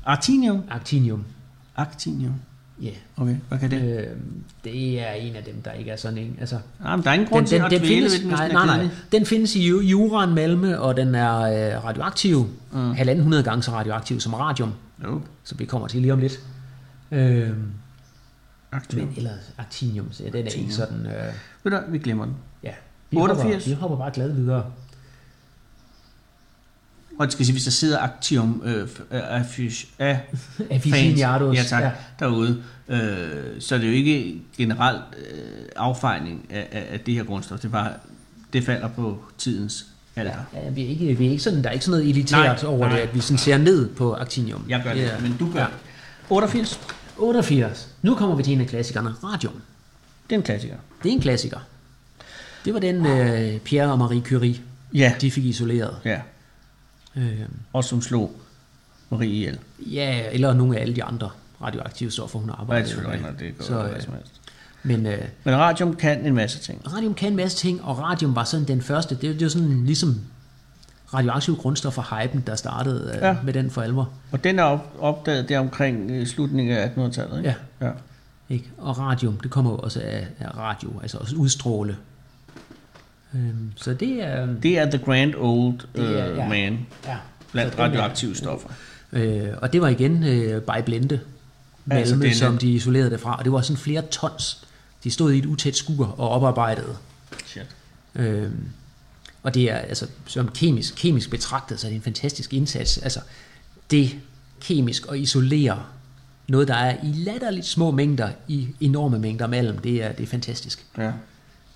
[0.05, 0.63] Artinium?
[0.71, 1.25] Actinium.
[1.77, 2.35] Actinium.
[2.83, 2.91] Ja.
[3.17, 3.99] Okay, hvad kan det?
[3.99, 4.07] Øh,
[4.65, 6.37] det er en af dem, der ikke er sådan en.
[6.41, 8.29] Altså, Ah, men der er ingen grund den, til den, at den findes, ved den,
[8.31, 8.89] nej, nej, nej.
[9.13, 12.47] Den findes i ju- i uran malme, og den er øh, radioaktiv.
[12.73, 12.93] Mm.
[12.93, 14.73] Halvanden hundrede gange så radioaktiv som radium,
[15.05, 16.41] Jo, som vi kommer til lige om lidt.
[17.13, 17.51] Øh,
[18.73, 18.99] aktiv.
[18.99, 21.07] men ellers actinium, så den er ikke sådan...
[21.07, 21.33] Øh,
[21.65, 22.35] Ved du, vi glemmer den.
[22.63, 22.71] ja.
[23.11, 23.45] Vi 88.
[23.55, 24.65] Hopper, vi hopper bare glad videre.
[27.21, 30.21] Og det skal sige, hvis der sidder Actium øh, øh, affish, af
[30.71, 31.57] Aficionados.
[31.57, 31.91] ja, tak, Ja.
[32.21, 32.99] derude, øh,
[33.61, 37.61] så er det jo ikke generelt øh, affejning af, af, af det her grundstof.
[37.61, 37.93] Det bare,
[38.53, 40.33] det falder på tidens alder.
[40.55, 40.61] Ja.
[40.65, 42.71] Ja, vi er ikke, vi er ikke sådan, der er ikke sådan noget elitært Nej,
[42.73, 42.97] over nej.
[42.97, 44.65] det, at vi sådan ser ned på actinium.
[44.69, 45.19] Jeg gør det, Ja.
[45.23, 45.67] men du gør Ja.
[45.67, 45.75] det.
[46.31, 46.81] 88,
[47.19, 47.89] 88.
[48.03, 49.11] Nu kommer vi til en af klassikerne.
[49.25, 49.53] Radium.
[50.31, 50.77] det er en klassiker.
[51.03, 51.59] Det er en klassiker.
[52.65, 54.57] Det var den øh, Pierre og Marie Curie,
[54.95, 55.97] Ja, de fik isoleret.
[56.05, 56.19] ja.
[57.17, 57.41] Øh,
[57.73, 58.33] Og som slog
[59.11, 59.59] Marie ihjel.
[59.79, 61.31] ja, eller nogle af alle de andre
[61.63, 63.31] radioaktive stoffer, hun det er selvfølgelig med.
[63.31, 64.33] ikke, det går Så, øh, som helst.
[64.83, 66.93] Men øh, Men radium kan en masse ting.
[66.95, 69.15] radium kan en masse ting, og radium var sådan den første.
[69.15, 70.21] Det, det er jo sådan ligesom
[71.15, 73.37] radioaktive grundstoffer hypen, der startede øh, Ja.
[73.45, 74.11] med den for alvor.
[74.33, 77.55] Og den er op, opdaget der omkring øh, slutningen af 1800-tallet, ikke?
[77.81, 77.87] Ja.
[77.87, 77.93] ja.
[78.49, 78.71] Ikke?
[78.79, 81.97] Og radium, det kommer jo også af, af radio, altså også udstråle.
[83.35, 84.47] Øhm, så det er...
[84.63, 86.49] Det er the grand old Det er- øh, ja.
[86.49, 87.17] man Ja.
[87.53, 88.69] blandt radioaktive stoffer.
[89.13, 91.21] Øh, og det var igen øh, by blende
[91.85, 93.39] malme, Altså, er som de isolerede det fra.
[93.39, 94.65] Og det var sådan flere tons.
[95.05, 96.97] De stod i et utæt skur og oparbejdede.
[97.47, 97.67] Shit.
[98.15, 98.51] Øh,
[99.43, 102.99] og det er altså som kemisk, kemisk betragtet, så er det en fantastisk indsats.
[102.99, 103.21] Altså
[103.91, 104.11] det
[104.61, 105.83] kemisk at isolere
[106.49, 110.27] noget, der er i latterligt små mængder, i enorme mængder malm, det er, det er
[110.27, 110.87] fantastisk.
[110.99, 111.13] Ja.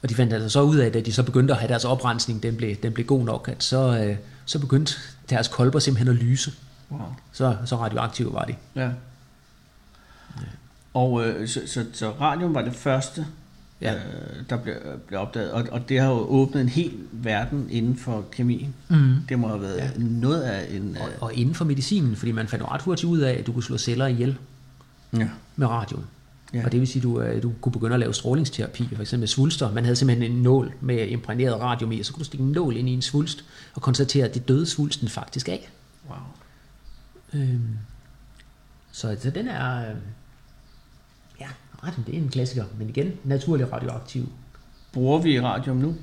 [0.05, 1.84] Og de fandt altså så ud af, at da de så begyndte at have deres
[1.84, 4.94] oprensning, den blev, den blev god nok, at så, øh, så begyndte
[5.30, 6.52] deres kolber simpelthen at lyse.
[6.90, 7.00] Wow.
[7.32, 8.55] Så, så radioaktive var de.
[8.76, 8.90] Ja.
[10.94, 13.26] Og øh, så, så, så radium var det første,
[13.80, 13.94] Ja.
[13.94, 14.00] øh,
[14.50, 14.74] der blev,
[15.07, 18.74] blev opdaget, og, og det har jo åbnet en hel verden inden for kemien.
[18.88, 19.14] Mm.
[19.28, 19.90] Det må have været ja.
[19.98, 20.96] noget af en...
[21.00, 23.52] Og, Øh, og inden for medicinen, fordi man fandt ret hurtigt ud af, at du
[23.52, 24.36] kunne slå celler ihjel
[25.16, 25.28] ja.
[25.57, 26.05] med radium.
[26.55, 26.64] Ja.
[26.64, 29.20] Og det vil sige, at du, øh, du kunne begynde at lave strålingsterapi, for eksempel
[29.20, 29.72] med svulster.
[29.72, 32.52] Man havde simpelthen en nål med imprægneret radium i, og så kunne du stikke en
[32.52, 33.44] nål ind i en svulst
[33.74, 35.70] og konstatere, at det døde svulsten faktisk af.
[36.09, 36.18] Wow.
[37.32, 37.78] Øhm,
[38.92, 39.90] så, så den er...
[39.90, 39.96] Øh,
[41.40, 41.48] ja,
[41.84, 44.32] radium, det er en klassiker, men igen, naturlig radioaktiv.
[44.92, 45.94] Bruger vi radium nu?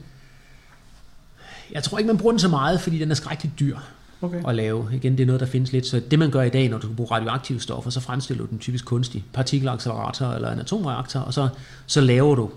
[1.72, 3.78] Jeg tror ikke, man bruger den så meget, fordi den er skrækkeligt dyr
[4.22, 4.41] Okay.
[4.47, 4.89] at lave.
[4.93, 5.86] Igen, det er noget, der findes lidt.
[5.86, 8.49] Så det, man gør i dag, når du skal bruge radioaktive stoffer, så fremstiller du
[8.49, 11.49] den typisk kunstig partikelaccelerator eller en atomreaktor, og så,
[11.88, 12.49] så laver du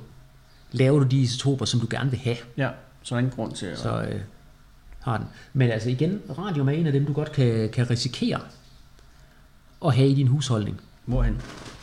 [0.75, 2.37] laver du de isotoper, som du gerne vil have.
[2.57, 2.69] Ja,
[3.03, 3.79] så er ingen grund til at...
[3.79, 4.21] Så øh,
[5.01, 5.27] har den.
[5.53, 8.41] Men altså igen, radium er en af dem, du godt kan, kan risikere
[9.85, 10.81] at have i din husholdning.
[11.05, 11.41] Hvorhen?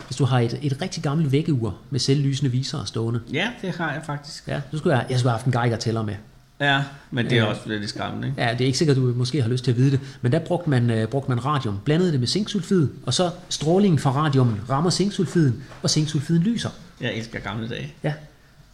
[0.07, 3.21] Hvis du har et, et rigtig gammelt vækkeur med selvlysende viser stående.
[3.33, 4.47] Ja, det har jeg faktisk.
[4.47, 6.15] Ja, så skulle jeg, jeg skulle have haft en Geiger tæller med.
[6.61, 7.45] Ja, men det er Ja.
[7.45, 8.41] også lidt skræmmende, ikke?
[8.41, 10.39] Ja, det er ikke sikkert, du måske har lyst til at vide det, men der
[10.39, 14.59] brugte man, øh, brugte man radium, blandede det med zinksulfid, og så strålingen fra radiumen
[14.69, 16.69] rammer zinksulfiden, og zinksulfiden lyser.
[17.01, 17.93] Jeg elsker gamle dage.
[18.03, 18.13] Ja.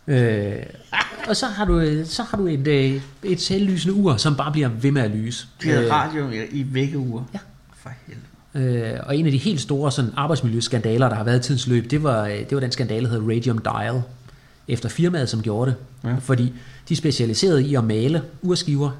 [0.08, 0.64] Øh,
[1.30, 4.52] og så har du, øh, så har du et, øh, et selvlysende ur, som bare
[4.52, 5.48] bliver ved med at lyse.
[5.64, 7.24] De havde Øh, radio i- vækkeuger.
[7.34, 7.40] Ja.
[7.82, 8.94] For helvede.
[8.94, 11.92] Øh, og en af de helt store sådan, arbejdsmiljøskandaler, der har været i tidens løb,
[11.92, 14.02] det var, øh, det var den skandale, der hedder Radium Dial,
[14.68, 16.10] efter firmaet, som gjorde det.
[16.10, 16.16] Ja.
[16.20, 16.54] Fordi
[16.90, 18.92] de specialiserede i at male urskiver,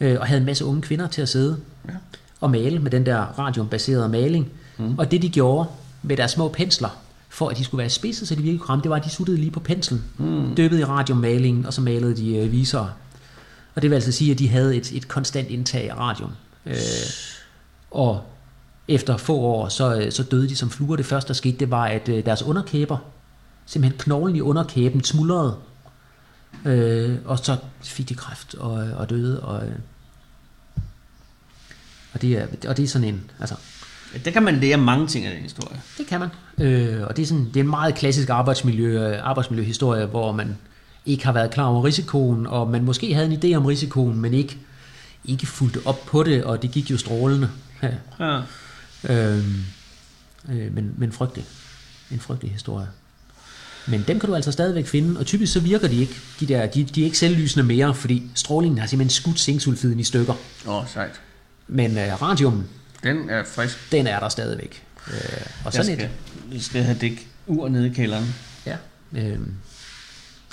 [0.00, 1.56] øh, og havde en masse unge kvinder til at sidde
[1.88, 1.92] Ja.
[2.40, 4.48] og male med den der radiumbaserede maling.
[4.78, 4.98] Mm.
[4.98, 5.68] Og det de gjorde
[6.02, 6.88] med deres små pensler,
[7.28, 9.10] for at de skulle være spidse, så de virkelig kunne ramme, det var, at de
[9.10, 10.54] suttede lige på penslen, mm.
[10.56, 12.90] dyppede i radiummalingen, og så malede de øh, visere.
[13.74, 16.30] Og det vil altså sige, at de havde et, et konstant indtag af radium.
[16.66, 16.74] Øh,
[17.90, 18.20] og
[18.88, 20.96] efter få år, så, øh, så døde de som fluer.
[20.96, 22.96] Det første, der skete, det var, at øh, deres underkæber,
[23.70, 25.56] simpelthen knoglen i underkæben, smuldrede.
[26.64, 29.42] Øh, og så fik de kræft og, og døde.
[29.42, 29.62] Og,
[32.12, 33.30] og, det er, og det er sådan en...
[33.40, 33.54] Altså,
[34.14, 35.80] Ja, der kan man lære mange ting af den historie.
[35.98, 36.28] det kan man.
[36.58, 40.56] Øh, og det er, sådan, det er en meget klassisk arbejdsmiljø, øh, arbejdsmiljøhistorie, hvor man
[41.06, 44.34] ikke har været klar over risikoen, og man måske havde en idé om risikoen, men
[44.34, 44.58] ikke,
[45.24, 47.50] ikke fulgte op på det, og det gik jo strålende.
[47.82, 47.90] Ja.
[48.20, 48.40] Ja.
[49.08, 49.44] Øh,
[50.48, 51.44] øh, men, men frygtelig.
[52.10, 52.86] En frygtelig historie.
[53.86, 56.14] Men dem kan du altså stadigvæk finde, og typisk så virker de ikke.
[56.40, 60.04] De, der, de, de er ikke selvlysende mere, fordi strålingen har simpelthen skudt zinksulfiden i
[60.04, 60.34] stykker.
[60.66, 61.20] Åh, oh, sejt.
[61.68, 62.64] Men øh, radium,
[63.02, 63.92] Den er frisk.
[63.92, 64.82] den er der stadigvæk.
[65.08, 65.14] Øh,
[65.64, 66.10] og Jeg sådan skal, et,
[66.52, 68.34] vi skal have dæk ur nede i kælderen.
[68.66, 68.76] Ja.
[69.16, 69.38] Øh,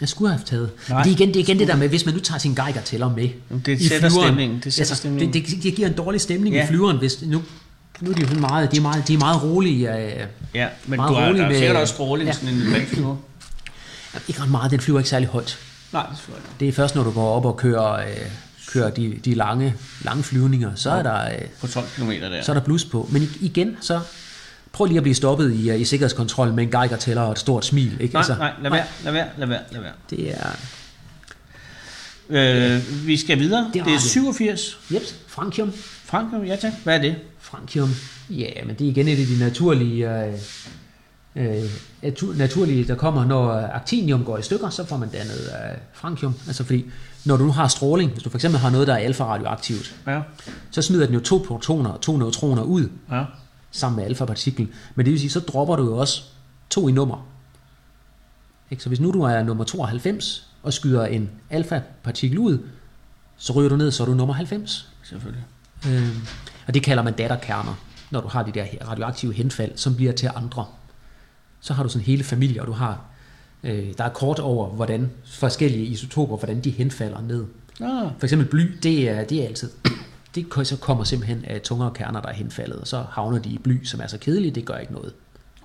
[0.02, 0.70] jeg skulle have taget.
[0.90, 1.04] Nej.
[1.04, 2.82] Det er igen det, er igen det der med, hvis man nu tager sin Geiger
[2.82, 4.28] tæller med Jamen, det sætter flyveren.
[4.28, 5.34] stemningen, det sætter stemningen.
[5.34, 6.64] Det, det, det, giver en dårlig stemning ja.
[6.64, 7.44] i flyveren, hvis nu,
[8.02, 9.96] nu er de jo meget, de er meget, de er meget rolige.
[9.98, 12.34] Øh, Ja, men Meget du har, der er sikkert også stråling, Ja.
[12.34, 13.16] sådan en vandflyver.
[14.28, 15.58] ikke ret meget, den flyver ikke særlig højt.
[15.94, 16.42] Nej, det ikke.
[16.60, 18.06] Det er først, når du går op og kører, øh,
[18.68, 21.32] kører de, de lange, lange flyvninger, så er der, øh,
[21.62, 22.42] På 12 km der.
[22.44, 23.10] så er der blus på.
[23.12, 24.00] Men igen, så
[24.72, 27.40] prøv lige at blive stoppet i, øh, i sikkerhedskontrol med en Geiger tæller og et
[27.40, 27.98] stort smil.
[28.02, 28.14] Ikke?
[28.14, 29.92] Nej, nej, lad være, lad være, lad være, lad være.
[30.10, 30.50] Det er,
[32.30, 33.70] Øh, vi skal videre.
[33.74, 34.10] Det er det er radio.
[34.10, 34.78] 87.
[34.94, 35.74] jeps, Frankium.
[36.06, 36.72] Frank, ja tak.
[36.84, 37.16] Hvad er det?
[37.52, 37.90] Frankium.
[38.30, 40.34] Ja, men det er igen et af de naturlige, øh,
[41.36, 41.64] øh,
[42.04, 46.34] natu- naturlige, der kommer, når actinium går i stykker, så får man dannet øh, frankium.
[46.48, 46.86] Altså fordi,
[47.26, 50.22] når du nu har stråling, hvis du for eksempel har noget, der er alfa-radioaktivt, Ja.
[50.72, 53.24] så smider den jo to protoner og to neutroner ud Ja.
[53.72, 54.70] sammen med alfa-partiklen.
[54.96, 56.24] Men det vil sige, så dropper du jo også
[56.70, 57.28] to i nummer.
[58.72, 58.84] Ikke?
[58.84, 62.58] Så hvis nu du er nummer 92 og skyder en alfa-partikel ud,
[63.38, 64.90] så ryger du ned, så er du nummer 90.
[65.04, 65.44] Selvfølgelig.
[65.88, 66.08] Øh,
[66.68, 67.80] og det kalder man datterkerner,
[68.12, 70.66] når du har de der radioaktive henfald, som bliver til andre.
[71.60, 73.02] Så har du sådan hele familie, og du har,
[73.64, 77.46] øh, der er kort over, hvordan forskellige isotoper, hvordan de henfalder ned.
[77.82, 79.72] Ah, For eksempel bly, det er, det er altid,
[80.36, 83.58] det så kommer simpelthen af tungere kerner, der er henfaldet, og så havner de i
[83.58, 85.14] bly, som er så kedeligt, det gør ikke noget.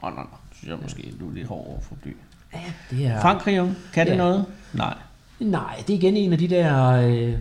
[0.03, 0.38] åh, oh, nej, nej.
[0.55, 2.16] Synes jeg måske, du er lidt hård over for bly.
[2.55, 2.59] Ja,
[2.90, 3.20] det er...
[3.20, 4.16] Frankrig, kan det Ja.
[4.16, 4.44] noget?
[4.72, 4.94] Nej.
[5.40, 7.34] Nej, det er igen en af de der, øh,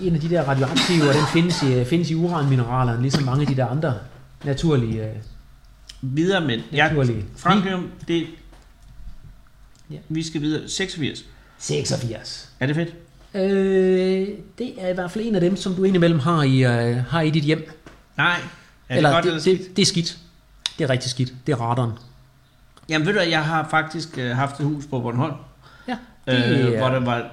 [0.00, 3.46] en af de der radioaktive, og den findes i, findes i uranmineralerne, ligesom mange af
[3.46, 3.94] de der andre
[4.44, 5.02] naturlige...
[5.04, 5.14] Øh,
[6.02, 7.24] Videre med ja, Naturlige.
[7.36, 8.26] Frankium, det
[9.90, 9.96] Ja.
[10.08, 10.68] Vi skal videre.
[10.68, 11.24] 86.
[11.58, 12.48] 86.
[12.60, 12.94] Er det fedt?
[13.34, 14.28] Øh,
[14.58, 17.20] det er i hvert fald en af dem, som du indimellem har i, øh, har
[17.20, 17.70] i dit hjem.
[18.16, 18.40] Nej.
[18.88, 19.58] Er eller det godt det, eller skidt?
[19.68, 20.18] det, det er skidt.
[20.78, 21.32] Det er rigtig skidt.
[21.46, 21.92] Det er radaren.
[22.88, 25.34] Jamen ved du, jeg har faktisk øh, haft et hus på Bornholm,
[25.88, 25.96] Ja,
[26.26, 27.30] øh, det er- hvor der var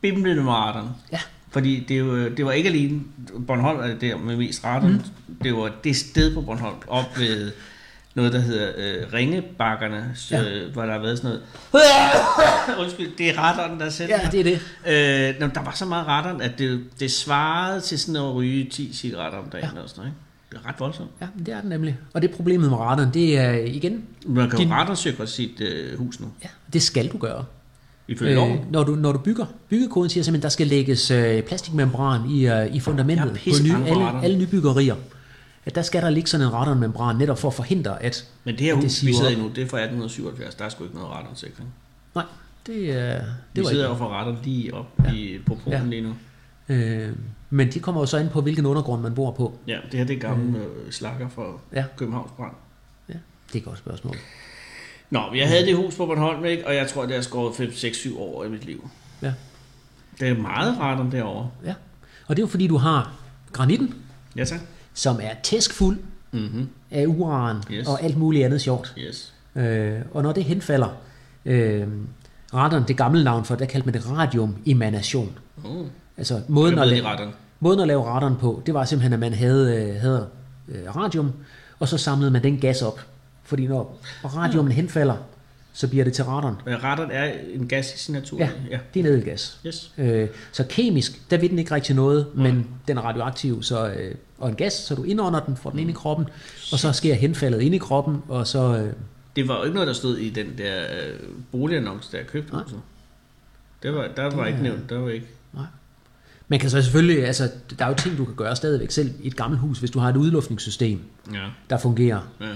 [0.00, 0.88] bimlende med radaren.
[1.12, 1.20] Ja.
[1.50, 3.00] Fordi det, jo, det var ikke alene
[3.46, 4.92] Bornholm, er der med mest radaren.
[5.28, 5.34] Mm.
[5.42, 7.52] Det var det sted på Bornholm, op ved
[8.14, 10.42] noget, der hedder øh, Ringebakkerne, Ja.
[10.42, 11.38] øh, hvor der har været sådan
[11.72, 12.78] noget...
[12.84, 15.34] Undskyld, det er radaren, der sætter Ja, det er det.
[15.34, 18.64] Øh, nå, der var så meget radaren, at det, det svarede til sådan at ryge
[18.70, 19.64] 10 cigaretter om dagen.
[19.64, 19.70] Ja.
[19.76, 20.18] Eller sådan noget, ikke?
[20.50, 21.10] Det er ret voldsomt.
[21.20, 21.98] Ja, det er det nemlig.
[22.14, 25.98] Og det problemet med radaren, det er igen, Man kan Din- jo radarsikre sit øh,
[25.98, 27.44] hus nu, ja, det skal du gøre.
[28.08, 28.60] Ifølge øh, loven.
[28.70, 32.74] når, du, når du bygger, byggekoden siger simpelthen, der skal lægges øh, plastikmembran i, øh,
[32.74, 34.96] i fundamentet på nye, alle, alle nybyggerier.
[35.66, 38.28] At der skal der ligge sådan en radarmembran, netop for at forhindre, at...
[38.44, 40.54] Men det her at hus, vi sidder i nu, det er fra 1877.
[40.54, 41.68] Der er sgu ikke noget radarsikring.
[42.14, 42.24] Nej,
[42.66, 43.22] det, øh, det
[43.54, 43.92] Vi var sidder ikke.
[43.92, 45.12] jo for radaren lige op ja.
[45.12, 45.82] i, på porten Ja.
[45.84, 46.14] lige nu.
[46.68, 47.08] Øh,
[47.50, 49.58] men de kommer jo så ind på, hvilken undergrund man bor på.
[49.66, 51.84] Ja, det her det er gamle øh, slakker fra Ja.
[51.96, 52.52] Københavns brand.
[53.08, 53.14] Ja,
[53.48, 54.16] det er et godt spørgsmål.
[55.10, 56.66] Nå, jeg havde det hus på Bornholm, ikke?
[56.66, 58.90] og jeg tror, det har skåret 5, 6, 7 år i mit liv.
[59.22, 59.32] Ja.
[60.20, 61.50] Det er meget radaren derovre.
[61.66, 61.74] Ja.
[62.26, 63.12] Og det er jo fordi, du har
[63.52, 63.94] granitten,
[64.36, 64.60] Ja, tak.
[64.94, 65.98] som er tæskfuld
[66.32, 66.68] Mm-hmm.
[66.90, 67.88] af uran Yes.
[67.88, 68.94] og alt muligt andet sjovt.
[68.98, 69.34] Yes.
[69.56, 70.88] Øh, og når det henfalder,
[71.44, 71.86] øh,
[72.54, 75.38] radon, det gamle navn for, der kaldte man det radiumemanation.
[75.64, 75.86] Oh.
[76.16, 77.32] Altså måden at, med de la- retterne.
[77.60, 80.26] måden at lave radaren på, det var simpelthen, at man havde, øh, havde
[80.68, 81.32] øh, radium,
[81.78, 83.00] og så samlede man den gas op.
[83.48, 85.16] Fordi når radiumen henfalder,
[85.72, 86.24] så bliver det til.
[86.24, 88.38] Men radon er en gas i sin natur.
[88.38, 88.78] Ja, ja.
[88.94, 89.60] det er en edelgas.
[89.66, 89.92] Yes.
[89.98, 94.14] Øh, så kemisk, der vil den ikke rigtig noget, men den er radioaktiv, så, øh,
[94.38, 96.26] og en gas, så du indånder den, får den ind i kroppen,
[96.72, 98.76] og så sker henfaldet ind i kroppen, og så...
[98.76, 98.92] Øh,
[99.36, 101.18] Det var jo ikke noget, der stod i den der øh,
[101.52, 102.62] boligannonce, der jeg købte Nej.
[103.82, 105.26] Det var, der var ikke nævnt, der var ikke.
[106.48, 109.26] man kan så selvfølgelig, altså, der er jo ting, du kan gøre stadigvæk selv i
[109.26, 111.00] et gammelt hus, hvis du har et udluftningssystem,
[111.34, 111.46] Ja.
[111.70, 112.46] der fungerer, ja.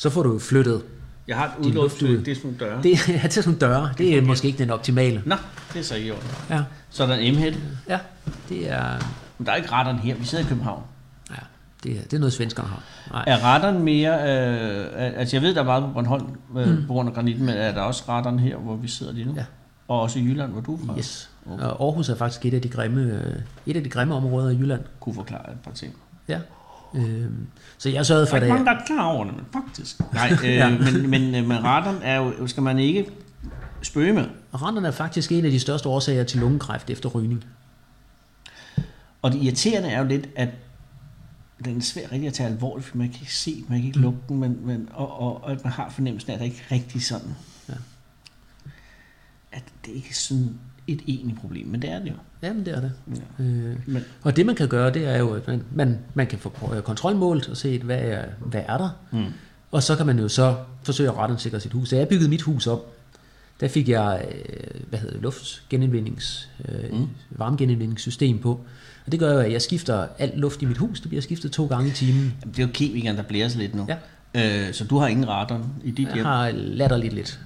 [0.00, 0.82] Så får du flyttet.
[1.28, 2.24] Jeg har et udluft, luft ud.
[2.24, 2.82] det er sådan nogle døre.
[2.82, 2.92] Det
[3.24, 5.22] er til sådan nogle døre, det er måske ikke den optimale.
[5.26, 5.34] Nå,
[5.72, 6.28] det er så ikke i orden.
[6.50, 7.54] Ja, Så er der en M-head.
[7.88, 7.98] ja
[8.48, 8.90] det er,
[9.38, 10.82] Men der er ikke retteren her, vi sidder i København.
[11.30, 11.34] ja,
[11.84, 12.82] det er, det er noget, svenskerne har.
[13.10, 13.24] Nej.
[13.26, 14.86] Er retteren mere, øh,
[15.20, 16.26] altså jeg ved, der er meget på Bornholm
[16.56, 16.86] øh, mm.
[16.86, 19.34] på grund af granitten, men er der også retteren her, hvor vi sidder lige nu?
[19.36, 19.44] Ja.
[19.88, 20.98] Og også i Jylland, hvor du er fra?
[20.98, 21.30] Yes.
[21.46, 23.34] Og Aarhus er faktisk et af de grimme, øh,
[23.66, 24.80] et af de grimme områder i Jylland.
[25.00, 25.94] Kunne forklare et par ting.
[26.28, 26.38] Ja.
[26.94, 27.46] Øhm,
[27.78, 28.46] så jeg sørgede Der for er det.
[28.46, 30.00] ikke mange, der er klar over det, men faktisk.
[30.12, 30.68] Nej, øh, Ja.
[30.78, 33.06] men, men, øh, men retteren er jo, skal man ikke
[33.82, 34.24] spøge med.
[34.62, 37.44] Randerne er faktisk en af de største årsager til lungekræft efter rygning.
[39.22, 40.48] Og det irriterende er jo lidt, at
[41.64, 43.98] den er svær rigtig at tage alvorligt, for man kan ikke se, man kan ikke
[43.98, 46.64] lugte den, men, men, og, og, og, at man har fornemmelsen af, at det ikke
[46.72, 47.34] rigtig sådan.
[47.68, 47.74] Ja.
[49.52, 52.14] At det ikke er sådan et egentligt problem, men det er det jo.
[52.42, 52.92] Jamen, det er det.
[53.38, 53.44] Ja.
[53.44, 56.38] Øh, Men, og det man kan gøre, det er jo, at man, man, man kan
[56.38, 56.48] få
[56.84, 58.90] kontrolmålt og se, hvad er, hvad er der.
[59.12, 59.24] mm.
[59.72, 61.88] Og så kan man jo så forsøge at rettensikre sit hus.
[61.88, 62.92] Da jeg byggede mit hus op,
[63.60, 67.06] der fik jeg, øh, hvad hedder det, luftgenindvindings, øh, Mm.
[67.30, 68.50] varmegenindvindingssystem på.
[69.06, 71.00] Og det gør jo, at jeg skifter alt luft i mit hus.
[71.00, 72.34] Det bliver skiftet to gange i timen.
[72.46, 73.86] Det er jo kemikeren, der blæser lidt nu.
[74.34, 74.66] Ja.
[74.68, 76.24] Øh, så du har ingen radon i dit Jeg hjem.
[76.26, 77.40] har latterligt lidt.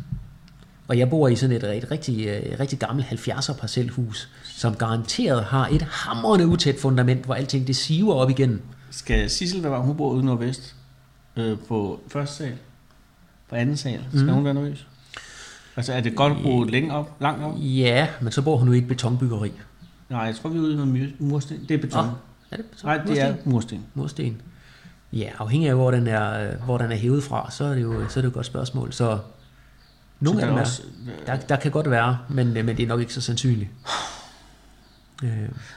[0.89, 5.45] Og jeg bor i sådan et, et rigtig, øh, rigtig gammelt 70'er parcelhus, som garanteret
[5.45, 8.62] har et hamrende utæt fundament, hvor alting det siver op igennem.
[8.91, 9.85] Skal Sissel være varm?
[9.85, 10.74] Hun bor ude nordvest.
[11.37, 12.53] Øh, på første sal.
[13.49, 14.01] På anden sal.
[14.12, 14.32] Skal Mm.
[14.32, 14.87] hun være nervøs?
[15.76, 17.53] Altså er det godt at bruge længe op, langt op?
[17.59, 19.53] Ja, men så bor hun jo i et betonbyggeri.
[20.11, 21.57] Nej, jeg tror vi er ude i noget mursten.
[21.68, 22.05] Det er beton.
[22.05, 22.11] Åh,
[22.51, 22.89] er det beton?
[22.91, 23.80] Nej, det er mursten.
[23.95, 24.41] Mursten.
[25.12, 27.93] Ja, afhængig af, hvor den er, hvor den er hævet fra, så er det jo,
[28.09, 28.93] så er det jo et godt spørgsmål.
[28.93, 29.18] Så
[30.21, 30.83] nogle af der dem er også,
[31.27, 33.71] der, der kan godt være, men, øh, men det er nok ikke så sandsynligt.
[35.25, 35.31] Øh,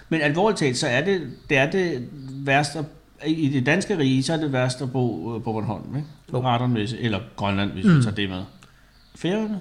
[0.09, 2.09] Men alvorligt talt, så er det, det er det
[2.45, 2.85] værste, at-
[3.25, 6.07] i det danske rige, så er det værste at bo øh, på Bornholm, ikke?
[6.33, 7.85] Radonmæssigt, eller Grønland, hvis.
[7.85, 7.97] Mm.
[7.97, 8.43] vi tager det med.
[9.15, 9.59] Færøerne?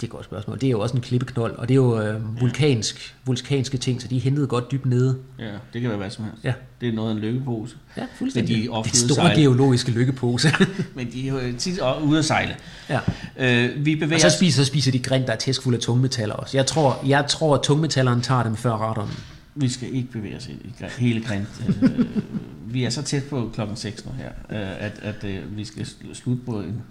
[0.00, 0.60] Det er et godt spørgsmål.
[0.60, 4.08] Det er jo også en klippeknold, og det er jo øh, vulkansk, vulkanske ting, så
[4.08, 5.18] de er hentet godt dybt nede.
[5.38, 6.44] Ja, det kan være hvad som helst.
[6.44, 6.52] Ja.
[6.80, 7.76] Det er noget af en lykkepose.
[7.96, 8.56] Ja, Men fuldstændig.
[8.56, 9.40] de er er at store sejle.
[9.40, 10.48] geologiske lykkepose.
[10.96, 12.56] Men de er jo tit ude at sejle.
[12.88, 13.00] ja.
[13.38, 16.34] Øh, vi bevæger Og så spiser, så spiser de grind, der er tæskfuld af tungmetaller
[16.34, 16.56] også.
[16.56, 19.10] Jeg tror, jeg tror at tungmetallerne tager dem før radaren.
[19.54, 20.52] Vi skal ikke bevæge os i
[20.98, 21.48] hele Grint.
[21.82, 22.00] Øh,
[22.66, 24.28] vi er så tæt på klokken 6 nu her,
[24.60, 26.82] øh, at, at øh, vi skal sl- slutte på en,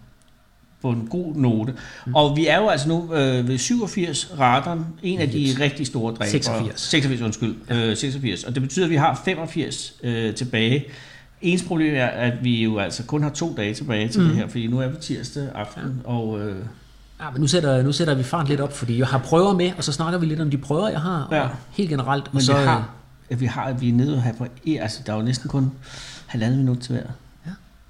[0.82, 1.74] på en god note.
[2.06, 2.16] Mm.
[2.16, 5.60] Og vi er jo altså nu øh, ved 87 radaren, en af de Yes.
[5.60, 6.30] rigtig store dræbere.
[6.30, 6.82] 86.
[6.82, 7.56] 86, undskyld.
[7.72, 8.44] Øh, 86.
[8.44, 10.86] Og det betyder, at vi har 85 øh, tilbage.
[11.42, 14.28] Ens problem er, at vi jo altså kun har to dage tilbage til mm.
[14.28, 16.10] det her, fordi nu er vi tirsdag aften, ja.
[16.12, 16.56] og øh,
[17.22, 19.72] Ja, men nu sætter, nu sætter vi fart lidt op, fordi jeg har prøver med,
[19.78, 21.42] og så snakker vi lidt om de prøver, jeg har, Ja.
[21.42, 22.34] og helt generelt.
[22.34, 22.90] men og så, vi har,
[23.30, 25.72] at vi har, vi er nede og have på, altså der er jo næsten kun
[26.26, 27.04] halvandet minut til hver.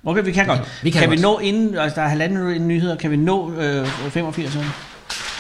[0.05, 0.09] Ja.
[0.09, 0.79] Okay, vi kan godt.
[0.83, 3.15] vi kan kan vi nå inden, altså der er halvandet minut inden nyheder, kan vi
[3.15, 4.63] nå øh, 85 år?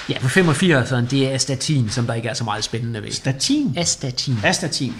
[0.09, 3.11] Ja, på 85'eren, det er statin, som der ikke er så meget spændende ved.
[3.11, 3.73] Statin?
[3.77, 4.35] Astatin.
[4.43, 4.93] Astatin?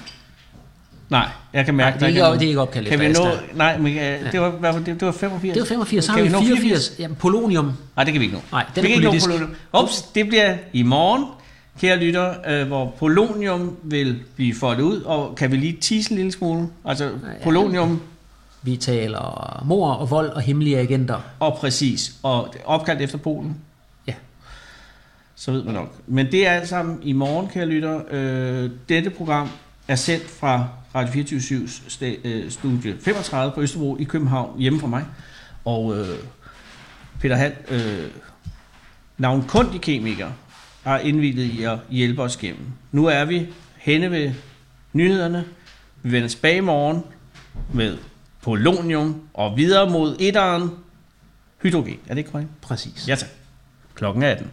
[1.09, 3.07] Nej, jeg kan mærke, Nej, det, er ikke, der det er ikke opkaldt Kan vi
[3.07, 5.53] nå, nej, men øh, det var, det, det var 85.
[5.53, 6.91] Det var 85, så har Kan vi nå 84.
[6.99, 7.73] Jamen, polonium.
[7.95, 8.41] Nej, det kan vi ikke nå.
[8.51, 9.27] Nej, den vi er kan ikke politisk.
[9.27, 9.55] nå polonium.
[9.83, 11.25] Ups, det bliver i morgen,
[11.81, 16.17] kære lytter, øh, hvor polonium vil blive foldet ud, og kan vi lige tease en
[16.17, 16.67] lille smule?
[16.85, 17.09] Altså,
[17.43, 18.01] polonium
[18.61, 21.21] Vi taler mor og vold og hemmelige agenter.
[21.39, 23.57] og præcis, og opkaldt efter Polen.
[24.07, 24.13] Ja.
[25.35, 25.95] Så ved man nok.
[26.07, 28.01] Men det er alt sammen i morgen, kære lytter.
[28.11, 29.49] Øh, dette program
[29.87, 34.87] er sendt fra Radio 24-7's sta- øh, studie 35 på Østerbro i København, hjemme fra
[34.87, 35.05] mig.
[35.65, 36.07] Og øh,
[37.21, 38.03] Peter Hall, øh,
[39.17, 40.29] navnkundig kemiker,
[40.83, 42.65] har indvildet i at hjælpe os gennem.
[42.91, 43.47] Nu er vi
[43.77, 44.31] henne ved
[44.93, 45.45] nyhederne.
[46.03, 47.03] Vi vender tilbage i morgen
[47.73, 47.97] med
[48.41, 50.69] polonium og videre mod etteren
[51.61, 51.99] hydrogen.
[52.07, 52.49] Er det ikke korrekt?
[52.61, 53.07] Præcis.
[53.07, 53.29] Ja tak.
[53.95, 54.51] Klokken er 18.